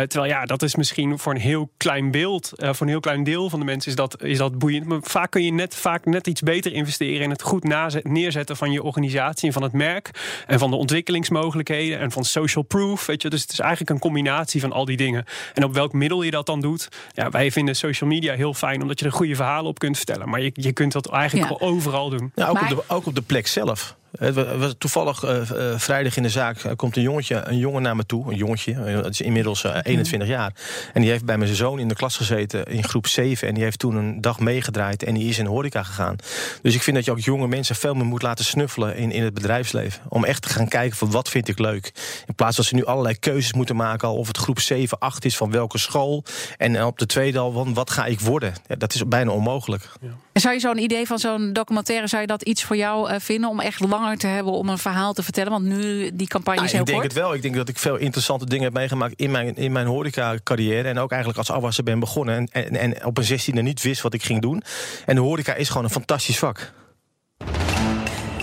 terwijl 0.02 0.32
ja, 0.32 0.46
dat 0.46 0.62
is 0.62 0.76
misschien 0.76 1.20
voor 1.20 1.34
een 1.34 1.42
heel 1.42 1.72
klein 1.78 2.12
beeld, 2.12 2.52
uh, 2.56 2.74
voor 2.74 2.86
een 2.86 2.92
heel 2.92 3.00
klein 3.00 3.24
deel 3.24 3.50
van 3.50 3.60
de 3.60 3.66
mensen 3.66 3.90
is 3.90 3.98
dat, 3.98 4.24
is 4.24 4.38
dat 4.38 4.58
boeiend. 4.58 4.86
Maar 4.86 5.00
vaak 5.02 5.32
kun 5.32 5.44
je 5.44 5.52
net, 5.52 5.76
vaak 5.76 6.06
net 6.06 6.28
iets 6.28 6.42
beter 6.42 6.74
investeren 6.74 7.22
in 7.22 7.30
het 7.30 7.42
goed 7.42 7.64
neerzetten 8.04 8.58
van 8.58 8.72
je 8.72 8.84
organisatie 8.84 9.19
en 9.20 9.54
van 9.54 9.64
het 9.64 9.74
merk. 9.74 10.10
En 10.48 10.60
van 10.60 10.70
de 10.70 10.76
ontwikkelingsmogelijkheden 10.76 12.00
en 12.00 12.12
van 12.12 12.24
social 12.24 12.64
proof. 12.64 13.06
Weet 13.06 13.22
je, 13.22 13.30
dus 13.30 13.42
het 13.42 13.52
is 13.52 13.60
eigenlijk 13.60 13.90
een 13.90 14.00
combinatie 14.00 14.62
van 14.62 14.72
al 14.72 14.86
die 14.86 14.98
dingen. 14.98 15.26
En 15.54 15.64
op 15.64 15.74
welk 15.74 15.94
middel 15.94 16.22
je 16.22 16.32
dat 16.32 16.46
dan 16.46 16.62
doet. 16.62 16.88
Ja, 17.14 17.30
wij 17.30 17.52
vinden 17.52 17.76
social 17.76 18.10
media 18.10 18.36
heel 18.36 18.54
fijn 18.54 18.82
omdat 18.82 19.00
je 19.00 19.06
er 19.06 19.12
goede 19.12 19.36
verhalen 19.36 19.70
op 19.70 19.80
kunt 19.80 19.98
vertellen. 19.98 20.30
Maar 20.30 20.42
je, 20.42 20.52
je 20.54 20.72
kunt 20.72 20.92
dat 20.92 21.10
eigenlijk 21.10 21.50
ja. 21.50 21.66
overal 21.66 22.10
doen. 22.10 22.32
Ja, 22.36 22.48
ook, 22.48 22.54
maar... 22.54 22.72
op 22.72 22.86
de, 22.88 22.94
ook 22.94 23.06
op 23.06 23.16
de 23.16 23.22
plek 23.22 23.48
zelf. 23.48 23.98
Het 24.18 24.58
was 24.58 24.74
toevallig 24.78 25.24
uh, 25.24 25.30
uh, 25.32 25.78
vrijdag 25.78 26.18
in 26.18 26.24
de 26.24 26.30
zaak 26.30 26.64
uh, 26.64 26.72
komt 26.76 26.96
een 26.96 27.02
jongetje, 27.02 27.42
een 27.46 27.58
jongen 27.58 27.82
naar 27.82 27.96
me 27.96 28.06
toe. 28.06 28.32
Een 28.32 28.38
jongetje, 28.38 28.74
het 28.74 29.14
is 29.14 29.22
inmiddels 29.22 29.64
21 29.64 30.28
jaar. 30.28 30.52
En 30.94 31.02
die 31.02 31.10
heeft 31.10 31.26
bij 31.26 31.38
mijn 31.38 31.56
zoon 31.56 31.80
in 31.80 31.88
de 31.88 31.96
klas 31.96 32.18
gezeten 32.18 32.66
in 32.66 32.84
groep 32.84 33.08
7. 33.08 33.48
En 33.48 33.54
die 33.54 33.64
heeft 33.64 33.80
toen 33.80 33.96
een 33.96 34.22
dag 34.22 34.40
meegedraaid 34.40 35.04
en 35.04 35.14
die 35.14 35.30
is 35.30 35.38
in 35.38 35.44
de 35.44 35.50
horeca 35.50 35.84
gegaan. 35.84 36.16
Dus 36.62 36.76
ik 36.76 36.82
vind 36.82 36.96
dat 36.96 37.06
je 37.06 37.12
ook 37.12 37.20
jonge 37.20 37.48
mensen 37.48 37.76
veel 37.76 37.94
meer 37.94 38.06
moet 38.06 38.22
laten 38.22 38.46
snuffelen 38.46 38.96
in, 38.96 39.12
in 39.12 39.24
het 39.24 39.34
bedrijfsleven. 39.34 40.02
Om 40.10 40.26
echt 40.26 40.42
te 40.42 40.50
gaan 40.50 40.68
kijken 40.68 40.98
van 40.98 41.12
wat 41.12 41.30
vind 41.30 41.48
ik 41.48 41.60
leuk. 41.60 41.92
In 42.28 42.36
plaats 42.36 42.56
van 42.56 42.66
ze 42.66 42.76
nu 42.76 42.86
allerlei 42.86 43.20
keuzes 43.20 43.54
moeten 43.54 43.76
maken. 43.76 44.08
Al 44.08 44.16
of 44.16 44.28
het 44.28 44.38
groep 44.38 44.60
7, 44.60 45.00
8 45.00 45.26
is 45.26 45.38
van 45.38 45.52
welke 45.52 45.78
school. 45.78 46.24
En 46.58 46.84
op 46.84 47.00
de 47.00 47.06
tweede 47.06 47.40
al 47.40 47.52
van 47.52 47.74
wat 47.74 47.90
ga 47.90 48.06
ik 48.06 48.20
worden. 48.20 48.54
Ja, 48.68 48.76
dat 48.76 48.94
is 48.94 49.08
bijna 49.08 49.32
onmogelijk. 49.32 49.90
Ja. 50.02 50.08
En 50.32 50.42
zou 50.42 50.54
je 50.54 50.60
zo'n 50.60 50.78
idee 50.78 51.08
van 51.08 51.20
zo'n 51.20 51.54
documentaire, 51.54 52.08
zou 52.08 52.22
je 52.22 52.28
dat 52.28 52.42
iets 52.42 52.64
voor 52.64 52.76
jou 52.76 53.20
vinden 53.20 53.50
om 53.50 53.60
echt 53.60 53.80
lang 53.80 53.99
langer 54.00 54.18
te 54.18 54.28
hebben 54.28 54.54
om 54.54 54.70
een 54.70 54.78
verhaal 54.78 55.14
te 55.14 55.24
vertellen? 55.24 55.52
Want 55.52 55.66
nu 55.66 56.10
die 56.14 56.28
campagne 56.28 56.62
nou, 56.62 56.66
is 56.66 56.72
heel 56.72 56.82
Ik 56.82 56.88
denk 56.88 57.00
kort. 57.02 57.14
het 57.14 57.22
wel. 57.22 57.34
Ik 57.34 57.42
denk 57.42 57.56
dat 57.56 57.70
ik 57.70 57.78
veel 57.78 57.96
interessante 57.96 58.46
dingen 58.46 58.64
heb 58.64 58.74
meegemaakt 58.74 59.14
in 59.16 59.32
mijn, 59.32 59.56
in 59.56 59.72
mijn 59.72 59.88
horeca-carrière. 59.88 60.88
En 60.88 61.00
ook 61.00 61.10
eigenlijk 61.10 61.40
als 61.40 61.52
afwasser 61.52 61.84
ben 61.84 62.00
begonnen. 62.00 62.36
En, 62.36 62.48
en, 62.52 62.76
en 62.76 63.06
op 63.06 63.18
een 63.18 63.40
16e 63.40 63.64
niet 63.64 63.82
wist 63.82 64.02
wat 64.02 64.14
ik 64.14 64.24
ging 64.24 64.42
doen. 64.42 64.64
En 65.06 65.16
de 65.16 65.22
horeca 65.22 65.54
is 65.54 65.68
gewoon 65.68 65.84
een 65.84 65.90
fantastisch 65.90 66.40
vak. 66.40 66.74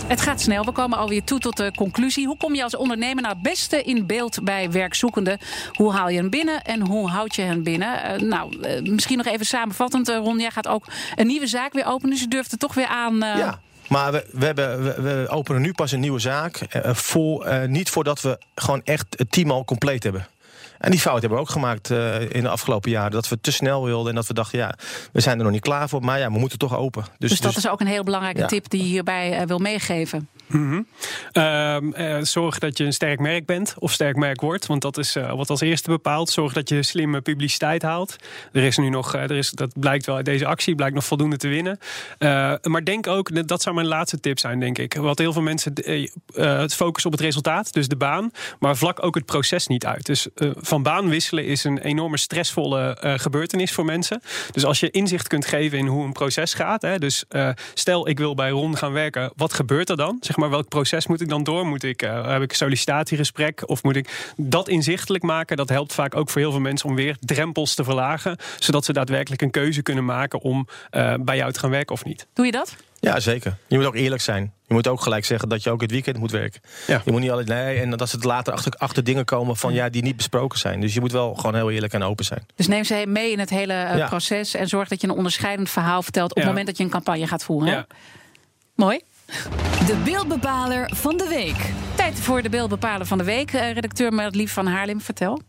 Het 0.09 0.21
gaat 0.21 0.40
snel. 0.40 0.64
We 0.64 0.73
komen 0.73 0.99
alweer 0.99 1.25
toe 1.25 1.38
tot 1.38 1.57
de 1.57 1.73
conclusie. 1.77 2.27
Hoe 2.27 2.37
kom 2.37 2.55
je 2.55 2.62
als 2.62 2.77
ondernemer 2.77 3.23
nou 3.23 3.35
het 3.35 3.42
beste 3.42 3.83
in 3.83 4.07
beeld 4.07 4.45
bij 4.45 4.71
werkzoekenden? 4.71 5.38
Hoe 5.73 5.92
haal 5.92 6.09
je 6.09 6.16
hen 6.16 6.31
binnen 6.31 6.62
en 6.62 6.81
hoe 6.81 7.09
houd 7.09 7.35
je 7.35 7.42
hen 7.42 7.62
binnen? 7.62 8.21
Uh, 8.23 8.29
nou, 8.29 8.57
uh, 8.57 8.90
misschien 8.90 9.16
nog 9.16 9.27
even 9.27 9.47
samenvattend. 9.47 10.09
Uh, 10.09 10.16
Ron, 10.16 10.38
jij 10.38 10.51
gaat 10.51 10.69
ook 10.69 10.87
een 11.14 11.27
nieuwe 11.27 11.47
zaak 11.47 11.73
weer 11.73 11.87
openen. 11.87 12.11
Dus 12.11 12.21
je 12.21 12.29
durft 12.29 12.53
er 12.53 12.59
toch 12.59 12.75
weer 12.75 12.87
aan... 12.87 13.16
Ja. 13.16 13.61
Maar 13.88 14.12
we, 14.12 14.27
we, 14.33 14.44
hebben, 14.44 14.83
we, 14.83 15.01
we, 15.01 15.27
openen 15.29 15.62
nu 15.62 15.72
pas 15.72 15.92
een 15.92 16.01
nieuwe 16.01 16.18
zaak. 16.18 16.61
Uh, 16.77 16.94
voor, 16.94 17.46
uh, 17.46 17.64
niet 17.64 17.90
voordat 17.90 18.20
we 18.20 18.38
gewoon 18.55 18.81
echt 18.85 19.07
het 19.11 19.33
team 19.33 19.51
al 19.51 19.64
compleet 19.64 20.03
hebben. 20.03 20.27
En 20.79 20.90
die 20.90 21.01
fout 21.01 21.20
hebben 21.20 21.38
we 21.38 21.44
ook 21.44 21.51
gemaakt 21.51 21.90
uh, 21.90 22.20
in 22.20 22.42
de 22.42 22.49
afgelopen 22.49 22.90
jaren. 22.90 23.11
Dat 23.11 23.29
we 23.29 23.40
te 23.40 23.51
snel 23.51 23.85
wilden 23.85 24.09
en 24.09 24.14
dat 24.14 24.27
we 24.27 24.35
dachten, 24.35 24.59
ja, 24.59 24.75
we 25.12 25.20
zijn 25.20 25.38
er 25.38 25.44
nog 25.44 25.53
niet 25.53 25.62
klaar 25.62 25.88
voor. 25.88 26.03
Maar 26.03 26.18
ja, 26.18 26.33
we 26.33 26.38
moeten 26.38 26.59
toch 26.59 26.77
open. 26.77 27.05
Dus, 27.18 27.31
dus 27.31 27.40
dat 27.40 27.55
dus, 27.55 27.64
is 27.64 27.70
ook 27.70 27.81
een 27.81 27.87
heel 27.87 28.05
belangrijke 28.05 28.40
ja. 28.40 28.46
tip 28.46 28.70
die 28.70 28.81
je 28.81 28.87
hierbij 28.87 29.46
wil 29.46 29.59
meegeven. 29.59 30.29
-hmm. 30.48 30.87
uh, 31.32 31.76
uh, 31.80 32.22
zorg 32.22 32.59
dat 32.59 32.78
je 32.78 32.85
een 32.85 32.92
sterk 32.92 33.20
merk 33.20 33.46
bent 33.46 33.74
of 33.78 33.92
sterk 33.92 34.16
merk 34.16 34.40
wordt. 34.40 34.66
Want 34.66 34.82
dat 34.82 34.98
is 34.98 35.16
uh, 35.16 35.32
wat 35.32 35.50
als 35.50 35.61
eerste 35.61 35.90
bepaalt. 35.90 36.30
Zorg 36.30 36.52
dat 36.52 36.68
je 36.68 36.82
slimme 36.82 37.20
publiciteit 37.20 37.82
haalt. 37.82 38.16
Er 38.52 38.62
is 38.62 38.76
nu 38.76 38.88
nog, 38.88 39.14
er 39.14 39.30
is, 39.30 39.50
dat 39.50 39.78
blijkt 39.78 40.06
wel 40.06 40.16
uit 40.16 40.24
deze 40.24 40.46
actie, 40.46 40.74
blijkt 40.74 40.94
nog 40.94 41.04
voldoende 41.04 41.37
te 41.37 41.48
winnen. 41.48 41.78
maar 42.62 42.85
denk 42.85 43.06
ook, 43.06 43.48
dat 43.48 43.62
zou 43.62 43.74
mijn 43.74 43.87
laatste 43.87 44.20
tip 44.20 44.38
zijn, 44.38 44.61
denk 44.61 44.78
ik. 44.78 44.94
Wat 44.94 45.18
heel 45.18 45.32
veel 45.32 45.42
mensen 45.42 45.72
het 46.35 46.74
focussen 46.74 47.11
op 47.11 47.16
het 47.16 47.26
resultaat, 47.26 47.72
dus 47.72 47.88
de 47.88 47.96
baan. 47.96 48.30
Maar 48.59 48.76
vlak 48.76 49.02
ook 49.02 49.14
het 49.14 49.24
proces 49.24 49.66
niet 49.66 49.87
uit. 49.87 50.06
Dus 50.06 50.26
van 50.56 50.82
baan 50.82 51.09
wisselen 51.09 51.46
is 51.46 51.64
een 51.64 51.78
enorme 51.78 52.16
stressvolle 52.18 52.96
gebeurtenis 53.00 53.72
voor 53.72 53.85
mensen. 53.85 54.22
Dus 54.52 54.64
als 54.64 54.80
je 54.80 54.90
inzicht 54.90 55.28
kunt 55.28 55.46
geven 55.46 55.78
in 55.78 55.87
hoe 55.87 56.04
een 56.04 56.12
proces 56.12 56.54
gaat. 56.54 56.82
Hè, 56.82 56.98
dus 56.98 57.24
stel, 57.74 58.09
ik 58.09 58.18
wil 58.18 58.35
bij 58.35 58.50
Ron 58.50 58.76
gaan 58.76 58.92
werken. 58.92 59.32
Wat 59.37 59.52
gebeurt 59.52 59.90
er 59.90 59.96
dan? 59.96 60.16
Zeg 60.20 60.36
maar, 60.37 60.51
welk 60.51 60.68
proces 60.68 61.07
moet 61.07 61.20
ik 61.20 61.29
dan 61.29 61.44
door? 61.44 61.66
Moet 61.66 61.83
ik, 61.83 62.03
uh, 62.03 62.29
heb 62.29 62.42
ik 62.42 62.51
een 62.51 62.57
sollicitatiegesprek? 62.57 63.68
Of 63.68 63.83
moet 63.83 63.96
ik 63.96 64.33
dat 64.37 64.68
inzichtelijk 64.68 65.25
maken? 65.25 65.57
Dat 65.57 65.68
helpt 65.68 65.92
vaak 65.92 66.16
ook 66.16 66.31
voor 66.31 66.40
heel 66.40 66.51
veel 66.51 66.61
mensen 66.61 66.88
om 66.88 66.94
weer 66.94 67.16
drempels 67.20 67.75
te 67.75 67.85
verlagen. 67.85 68.37
Zodat 68.59 68.85
ze 68.85 68.92
daadwerkelijk 68.92 69.42
een 69.42 69.51
keuze 69.51 69.83
kunnen 69.83 70.05
maken 70.05 70.40
om 70.40 70.68
uh, 70.90 71.14
bij 71.20 71.37
jou 71.37 71.53
te 71.53 71.59
gaan 71.59 71.70
werken 71.70 71.94
of 71.94 72.05
niet. 72.05 72.27
Doe 72.33 72.46
je 72.46 72.53
dat? 72.53 72.77
Ja, 73.01 73.20
zeker. 73.20 73.57
Je 73.66 73.77
moet 73.77 73.87
ook 73.87 73.94
eerlijk 73.94 74.22
zijn. 74.22 74.53
Je 74.66 74.75
moet 74.75 74.88
ook 74.88 75.01
gelijk 75.01 75.25
zeggen 75.25 75.49
dat 75.49 75.62
je 75.62 75.70
ook 75.70 75.81
het 75.81 75.90
weekend 75.90 76.18
moet 76.18 76.31
werken. 76.31 76.61
Ja. 76.87 77.03
Je 77.05 77.12
moet 77.12 77.20
niet 77.20 77.31
alleen 77.31 77.46
nee, 77.46 77.81
en 77.81 77.90
dat 77.90 78.09
ze 78.09 78.18
later 78.18 78.53
achter, 78.53 78.72
achter 78.72 79.05
dingen 79.05 79.25
komen 79.25 79.57
van 79.57 79.75
ja, 79.75 79.88
die 79.88 80.03
niet 80.03 80.16
besproken 80.16 80.59
zijn. 80.59 80.81
Dus 80.81 80.94
je 80.94 81.01
moet 81.01 81.12
wel 81.12 81.35
gewoon 81.35 81.55
heel 81.55 81.70
eerlijk 81.70 81.92
en 81.92 82.03
open 82.03 82.25
zijn. 82.25 82.46
Dus 82.55 82.66
neem 82.66 82.85
ze 82.85 83.05
mee 83.09 83.33
in 83.33 83.38
het 83.38 83.51
hele 83.51 83.72
uh, 83.72 83.96
ja. 83.96 84.09
proces 84.09 84.55
en 84.55 84.68
zorg 84.68 84.88
dat 84.88 85.01
je 85.01 85.09
een 85.09 85.14
onderscheidend 85.14 85.70
verhaal 85.70 86.03
vertelt 86.03 86.31
op 86.31 86.37
ja. 86.37 86.42
het 86.42 86.51
moment 86.51 86.66
dat 86.66 86.77
je 86.77 86.85
een 86.85 86.90
campagne 86.90 87.27
gaat 87.27 87.44
voeren. 87.44 87.72
Ja. 87.72 87.87
Mooi. 88.75 89.01
De 89.87 90.03
beeldbepaler 90.05 90.91
van 90.95 91.17
de 91.17 91.29
week. 91.29 91.73
Tijd 91.95 92.21
voor 92.21 92.43
de 92.43 92.49
beeldbepalen 92.49 93.07
van 93.07 93.19
de 93.19 93.25
week. 93.25 93.53
Uh, 93.53 93.73
redacteur 93.73 94.31
Lief 94.31 94.53
van 94.53 94.67
Haarlem, 94.67 95.01
vertel. 95.01 95.41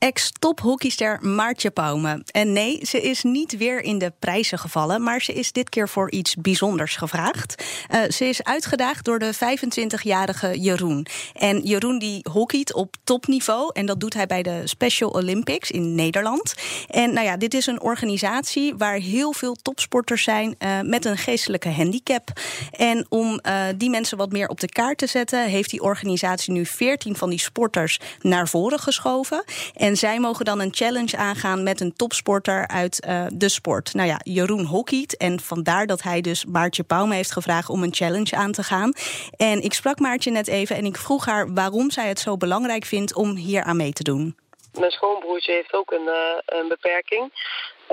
Ex-tophockeyster 0.00 1.18
Maartje 1.26 1.70
Pauwme. 1.70 2.22
En 2.30 2.52
nee, 2.52 2.80
ze 2.82 3.00
is 3.00 3.22
niet 3.22 3.56
weer 3.56 3.82
in 3.82 3.98
de 3.98 4.12
prijzen 4.18 4.58
gevallen, 4.58 5.02
maar 5.02 5.22
ze 5.22 5.32
is 5.32 5.52
dit 5.52 5.68
keer 5.68 5.88
voor 5.88 6.10
iets 6.10 6.34
bijzonders 6.34 6.96
gevraagd. 6.96 7.64
Uh, 7.90 8.10
ze 8.10 8.24
is 8.24 8.42
uitgedaagd 8.42 9.04
door 9.04 9.18
de 9.18 9.34
25-jarige 9.34 10.60
Jeroen. 10.60 11.06
En 11.34 11.60
Jeroen 11.60 11.98
die 11.98 12.26
hockeyt 12.32 12.74
op 12.74 12.96
topniveau 13.04 13.70
en 13.72 13.86
dat 13.86 14.00
doet 14.00 14.14
hij 14.14 14.26
bij 14.26 14.42
de 14.42 14.62
Special 14.64 15.10
Olympics 15.10 15.70
in 15.70 15.94
Nederland. 15.94 16.54
En 16.88 17.12
nou 17.12 17.26
ja, 17.26 17.36
dit 17.36 17.54
is 17.54 17.66
een 17.66 17.80
organisatie 17.80 18.74
waar 18.76 18.96
heel 18.96 19.32
veel 19.32 19.54
topsporters 19.54 20.22
zijn 20.22 20.54
uh, 20.58 20.80
met 20.80 21.04
een 21.04 21.18
geestelijke 21.18 21.70
handicap. 21.70 22.32
En 22.70 23.06
om 23.08 23.40
uh, 23.42 23.64
die 23.76 23.90
mensen 23.90 24.16
wat 24.16 24.32
meer 24.32 24.48
op 24.48 24.60
de 24.60 24.68
kaart 24.68 24.98
te 24.98 25.06
zetten, 25.06 25.44
heeft 25.44 25.70
die 25.70 25.82
organisatie 25.82 26.52
nu 26.52 26.66
14 26.66 27.16
van 27.16 27.30
die 27.30 27.40
sporters 27.40 28.00
naar 28.20 28.48
voren 28.48 28.78
geschoven. 28.78 29.44
En 29.74 29.89
en 29.90 29.96
zij 29.96 30.18
mogen 30.18 30.44
dan 30.44 30.60
een 30.60 30.74
challenge 30.74 31.16
aangaan 31.16 31.62
met 31.62 31.80
een 31.80 31.92
topsporter 31.92 32.68
uit 32.68 33.06
uh, 33.08 33.26
de 33.32 33.48
sport. 33.48 33.94
Nou 33.94 34.08
ja, 34.08 34.20
Jeroen 34.22 34.64
hockeyt. 34.64 35.16
En 35.16 35.40
vandaar 35.40 35.86
dat 35.86 36.02
hij 36.02 36.20
dus 36.20 36.44
Maartje 36.44 36.82
Pauwme 36.82 37.14
heeft 37.14 37.32
gevraagd 37.32 37.68
om 37.68 37.82
een 37.82 37.94
challenge 37.94 38.36
aan 38.36 38.52
te 38.52 38.62
gaan. 38.62 38.92
En 39.36 39.62
ik 39.62 39.72
sprak 39.72 39.98
Maartje 39.98 40.30
net 40.30 40.48
even 40.48 40.76
en 40.76 40.84
ik 40.84 40.96
vroeg 40.96 41.24
haar 41.26 41.54
waarom 41.54 41.90
zij 41.90 42.08
het 42.08 42.18
zo 42.18 42.36
belangrijk 42.36 42.84
vindt 42.84 43.14
om 43.14 43.36
hier 43.36 43.62
aan 43.62 43.76
mee 43.76 43.92
te 43.92 44.02
doen. 44.02 44.36
Mijn 44.78 44.90
schoonbroertje 44.90 45.52
heeft 45.52 45.72
ook 45.74 45.90
een, 45.90 46.06
uh, 46.06 46.58
een 46.60 46.68
beperking. 46.68 47.32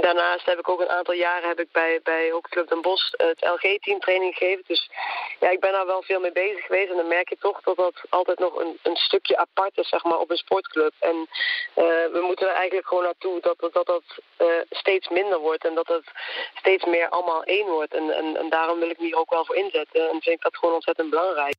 Daarnaast 0.01 0.45
heb 0.45 0.59
ik 0.59 0.69
ook 0.69 0.79
een 0.79 0.89
aantal 0.89 1.13
jaren 1.13 1.47
heb 1.47 1.59
ik 1.59 1.71
bij, 1.71 1.99
bij 2.03 2.29
Hockeyclub 2.29 2.69
Den 2.69 2.81
Bosch 2.81 3.11
het 3.11 3.41
LG-team 3.41 3.99
training 3.99 4.35
gegeven. 4.35 4.63
Dus 4.67 4.89
ja, 5.39 5.49
ik 5.49 5.59
ben 5.59 5.71
daar 5.71 5.85
wel 5.85 6.01
veel 6.01 6.19
mee 6.19 6.31
bezig 6.31 6.65
geweest. 6.65 6.89
En 6.89 6.95
dan 6.95 7.07
merk 7.07 7.29
je 7.29 7.37
toch 7.39 7.61
dat 7.61 7.75
dat 7.75 7.95
altijd 8.09 8.39
nog 8.39 8.55
een, 8.55 8.79
een 8.83 8.95
stukje 8.95 9.37
apart 9.37 9.77
is 9.77 9.89
zeg 9.89 10.03
maar, 10.03 10.19
op 10.19 10.29
een 10.29 10.37
sportclub. 10.37 10.93
En 10.99 11.15
uh, 11.15 11.83
we 11.85 12.21
moeten 12.25 12.47
er 12.47 12.53
eigenlijk 12.53 12.87
gewoon 12.87 13.03
naartoe 13.03 13.39
dat 13.41 13.59
dat, 13.59 13.73
dat, 13.73 13.85
dat 13.85 14.03
uh, 14.37 14.47
steeds 14.69 15.09
minder 15.09 15.39
wordt. 15.39 15.65
En 15.65 15.75
dat 15.75 15.87
het 15.87 16.11
steeds 16.53 16.85
meer 16.85 17.09
allemaal 17.09 17.43
één 17.43 17.67
wordt. 17.67 17.93
En, 17.93 18.09
en, 18.09 18.37
en 18.37 18.49
daarom 18.49 18.79
wil 18.79 18.89
ik 18.89 18.99
me 18.99 19.05
hier 19.05 19.17
ook 19.17 19.31
wel 19.31 19.45
voor 19.45 19.55
inzetten. 19.55 20.01
En 20.01 20.21
vind 20.21 20.35
ik 20.35 20.41
dat 20.41 20.57
gewoon 20.57 20.75
ontzettend 20.75 21.09
belangrijk. 21.09 21.55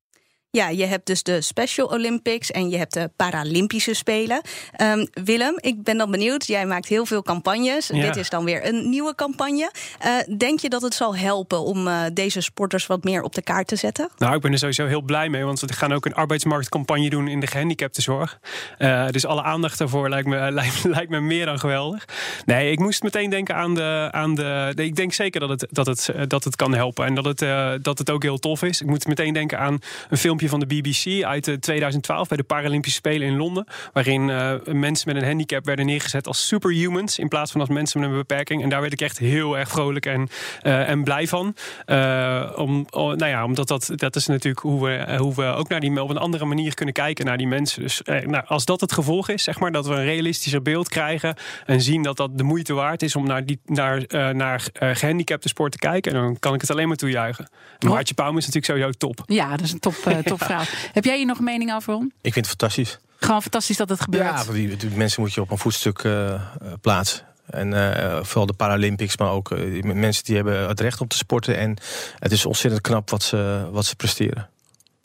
Ja, 0.50 0.68
je 0.68 0.84
hebt 0.84 1.06
dus 1.06 1.22
de 1.22 1.40
Special 1.40 1.87
Olympics 1.87 2.50
en 2.50 2.68
je 2.68 2.76
hebt 2.76 2.94
de 2.94 3.11
Paralympische 3.16 3.94
Spelen. 3.94 4.40
Um, 4.82 5.08
Willem, 5.24 5.54
ik 5.61 5.82
ben 5.82 5.98
dan 5.98 6.11
benieuwd. 6.11 6.46
Jij 6.46 6.66
maakt 6.66 6.87
heel 6.87 7.06
veel 7.06 7.22
campagnes. 7.22 7.87
Ja. 7.87 8.02
Dit 8.02 8.16
is 8.16 8.30
dan 8.30 8.44
weer 8.44 8.66
een 8.66 8.88
nieuwe 8.88 9.14
campagne. 9.14 9.72
Uh, 10.06 10.37
denk 10.37 10.61
je 10.61 10.68
dat 10.68 10.82
het 10.82 10.94
zal 10.94 11.16
helpen 11.16 11.61
om 11.61 11.87
uh, 11.87 12.02
deze 12.12 12.40
sporters 12.40 12.87
wat 12.87 13.04
meer 13.04 13.22
op 13.22 13.34
de 13.34 13.42
kaart 13.42 13.66
te 13.66 13.76
zetten? 13.76 14.11
Nou, 14.18 14.34
ik 14.34 14.40
ben 14.40 14.52
er 14.52 14.58
sowieso 14.58 14.87
heel 14.87 15.02
blij 15.02 15.28
mee, 15.28 15.44
want 15.44 15.61
we 15.61 15.72
gaan 15.72 15.92
ook 15.92 16.06
een 16.06 16.14
arbeidsmarktcampagne 16.14 17.11
doen 17.11 17.28
in 17.28 17.40
de 17.40 17.46
gehandicaptenzorg. 17.46 18.38
Uh, 18.78 19.08
dus 19.08 19.26
alle 19.26 19.42
aandacht 19.42 19.78
daarvoor 19.78 20.08
lijkt 20.08 20.28
me, 20.28 20.50
lijkt, 20.52 20.84
lijkt, 20.84 21.11
me 21.11 21.20
meer 21.20 21.46
dan 21.46 21.58
geweldig. 21.58 22.04
Nee, 22.44 22.70
ik 22.70 22.78
moest 22.78 23.02
meteen 23.02 23.30
denken 23.30 23.54
aan 23.54 23.74
de. 23.74 24.08
Aan 24.11 24.34
de, 24.34 24.72
de 24.74 24.84
ik 24.84 24.96
denk 24.96 25.12
zeker 25.12 25.40
dat 25.40 25.48
het, 25.48 25.66
dat 25.70 25.87
het, 25.87 26.11
dat 26.26 26.44
het 26.44 26.56
kan 26.56 26.74
helpen 26.74 27.06
en 27.06 27.14
dat 27.14 27.24
het, 27.24 27.38
dat 27.84 27.98
het 27.98 28.11
ook 28.11 28.22
heel 28.22 28.38
tof 28.38 28.62
is. 28.62 28.80
Ik 28.80 28.87
moet 28.87 29.06
meteen 29.06 29.32
denken 29.32 29.58
aan 29.58 29.78
een 30.08 30.18
filmpje 30.38 30.66
van 30.66 30.68
de 30.68 30.83
BBC 30.83 31.24
uit 31.24 31.62
2012 31.62 32.29
bij 32.29 32.37
de 32.37 32.42
Paralympische 32.42 32.98
Spelen 32.98 33.29
in 33.29 33.37
Londen. 33.37 33.66
Waarin 33.92 34.29
uh, 34.29 34.53
mensen 34.64 35.12
met 35.12 35.22
een 35.22 35.29
handicap 35.29 35.64
werden 35.64 35.87
neergezet 35.87 36.27
als 36.27 36.46
superhumans 36.46 37.18
in 37.18 37.29
plaats 37.29 37.53
van 37.53 37.61
als 37.61 37.70
mensen 37.70 38.01
met 38.01 38.09
een 38.11 38.16
beperking. 38.16 38.62
En 38.62 38.68
daar 38.68 38.81
werd 38.81 38.92
ik 38.92 39.01
echt 39.01 39.18
heel 39.18 39.59
erg 39.59 39.68
vrolijk 39.68 40.07
en, 40.07 40.29
uh, 40.62 40.88
en 40.88 41.05
blij 41.05 41.27
van. 41.27 41.55
Uh, 41.87 42.53
om, 42.57 42.87
oh, 42.90 43.14
nou 43.14 43.31
ja, 43.31 43.44
omdat 43.44 43.68
dat, 43.68 43.90
dat 43.94 44.16
is 44.16 44.27
natuurlijk 44.27 44.62
hoe 44.62 44.85
we, 44.85 45.16
hoe 45.16 45.35
we 45.35 45.44
ook 45.44 45.68
naar 45.68 45.81
die, 45.81 46.03
op 46.03 46.11
een 46.11 46.16
andere 46.16 46.44
manier 46.44 46.74
kunnen 46.74 46.94
kijken 46.94 47.24
naar 47.24 47.37
die 47.37 47.46
mensen. 47.46 47.83
Dus 47.83 48.01
nou, 48.05 48.44
als 48.46 48.64
dat 48.64 48.81
het 48.81 48.92
gevolg 48.92 49.29
is, 49.29 49.42
zeg 49.42 49.59
maar, 49.59 49.72
dat 49.72 49.87
we 49.87 49.94
een 49.94 50.05
realistischer 50.05 50.62
beeld 50.62 50.88
krijgen 50.88 51.37
en 51.66 51.83
zien 51.83 52.03
dat 52.03 52.16
dat 52.16 52.38
de 52.38 52.44
moeite 52.44 52.74
waard 52.74 53.03
is 53.03 53.16
om 53.16 53.27
naar, 53.27 53.44
die, 53.44 53.61
naar, 53.64 54.03
naar 54.35 54.68
gehandicapte 54.72 55.48
sport 55.48 55.72
te 55.72 55.79
kijken, 55.79 56.12
dan 56.12 56.38
kan 56.38 56.55
ik 56.55 56.61
het 56.61 56.70
alleen 56.70 56.88
maar 56.88 56.96
toejuichen. 56.96 57.51
Maartje 57.79 58.14
Paum 58.14 58.37
is 58.37 58.46
natuurlijk 58.46 58.64
sowieso 58.64 58.90
top. 58.90 59.22
Ja, 59.27 59.51
dat 59.51 59.61
is 59.61 59.72
een 59.72 59.79
top, 59.79 59.94
topvrouw. 60.29 60.62
Heb 60.93 61.05
jij 61.05 61.17
hier 61.17 61.27
nog 61.27 61.38
een 61.38 61.45
mening 61.45 61.75
over, 61.75 61.93
Ron? 61.93 62.12
Ik 62.21 62.33
vind 62.33 62.47
het 62.47 62.57
fantastisch. 62.59 62.99
Gewoon 63.19 63.43
fantastisch 63.43 63.77
dat 63.77 63.88
het 63.88 64.01
gebeurt. 64.01 64.25
Ja, 64.25 64.45
die, 64.53 64.77
die 64.77 64.91
mensen 64.91 65.23
moet 65.23 65.35
je 65.35 65.41
op 65.41 65.51
een 65.51 65.59
voetstuk 65.59 66.03
uh, 66.03 66.43
plaatsen. 66.81 67.27
En 67.47 67.73
uh, 67.73 68.19
vooral 68.23 68.47
de 68.47 68.53
Paralympics, 68.53 69.17
maar 69.17 69.31
ook 69.31 69.51
uh, 69.51 69.83
mensen 69.83 70.25
die 70.25 70.35
hebben 70.35 70.69
het 70.69 70.81
recht 70.81 71.01
om 71.01 71.09
te 71.09 71.17
sporten. 71.17 71.57
En 71.57 71.77
het 72.19 72.33
is 72.33 72.47
ontzettend 72.47 72.83
knap 72.83 73.11
wat 73.11 73.23
ze, 73.23 73.69
wat 73.73 73.87
ze 73.87 73.97
presteren. 73.97 74.49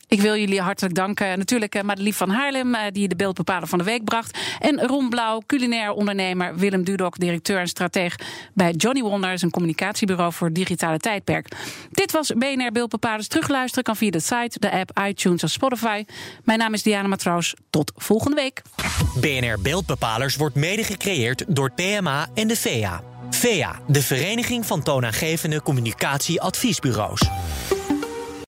Ik 0.08 0.22
wil 0.22 0.36
jullie 0.38 0.62
hartelijk 0.62 0.96
danken. 0.96 1.38
Natuurlijk 1.38 1.76
uh, 1.76 1.82
Madelief 1.82 2.18
van 2.18 2.30
Haarlem, 2.30 2.76
uh, 2.76 2.82
die 2.92 3.08
de 3.08 3.16
beeldbepaler 3.16 3.68
van 3.68 3.78
de 3.78 3.84
week 3.84 4.04
bracht. 4.04 4.38
En 4.60 4.82
Ron 4.82 5.10
Blauw, 5.10 5.42
culinair 5.46 5.92
ondernemer. 5.92 6.56
Willem 6.56 6.84
Dudok, 6.84 7.20
directeur 7.20 7.60
en 7.60 7.68
strateeg 7.68 8.16
bij 8.54 8.72
Johnny 8.72 9.02
Wonders, 9.02 9.42
een 9.42 9.52
communicatiebureau 9.52 10.34
voor 10.34 10.52
digitale 10.54 10.98
tijdperk. 10.98 11.48
Dit 11.92 12.12
was 12.12 12.32
BNR 12.38 12.72
Beeldbepalers. 12.72 13.28
Terugluisteren 13.28 13.84
kan 13.84 13.96
via 13.96 14.12
de 14.12 14.20
site, 14.20 14.60
de 14.60 14.72
app, 14.72 15.00
iTunes 15.08 15.44
of 15.44 15.50
Spotify. 15.50 16.04
Mijn 16.44 16.60
naam 16.60 16.74
is 16.74 16.84
Diana 16.84 17.08
Matroos. 17.08 17.54
Tot 17.70 17.92
volgende 17.96 18.36
week. 18.36 18.62
BNR 19.20 19.62
Beeldbepalers 19.62 20.36
wordt 20.36 20.56
mede 20.56 20.84
gecreëerd 20.84 21.44
door 21.48 21.72
PMA 21.72 22.28
en 22.34 22.48
de 22.48 22.56
VEA. 22.56 23.04
VEA, 23.30 23.80
de 23.88 24.02
Vereniging 24.02 24.66
van 24.66 24.84
Toonaangevende 24.84 25.62
Communicatieadviesbureaus. 25.62 27.22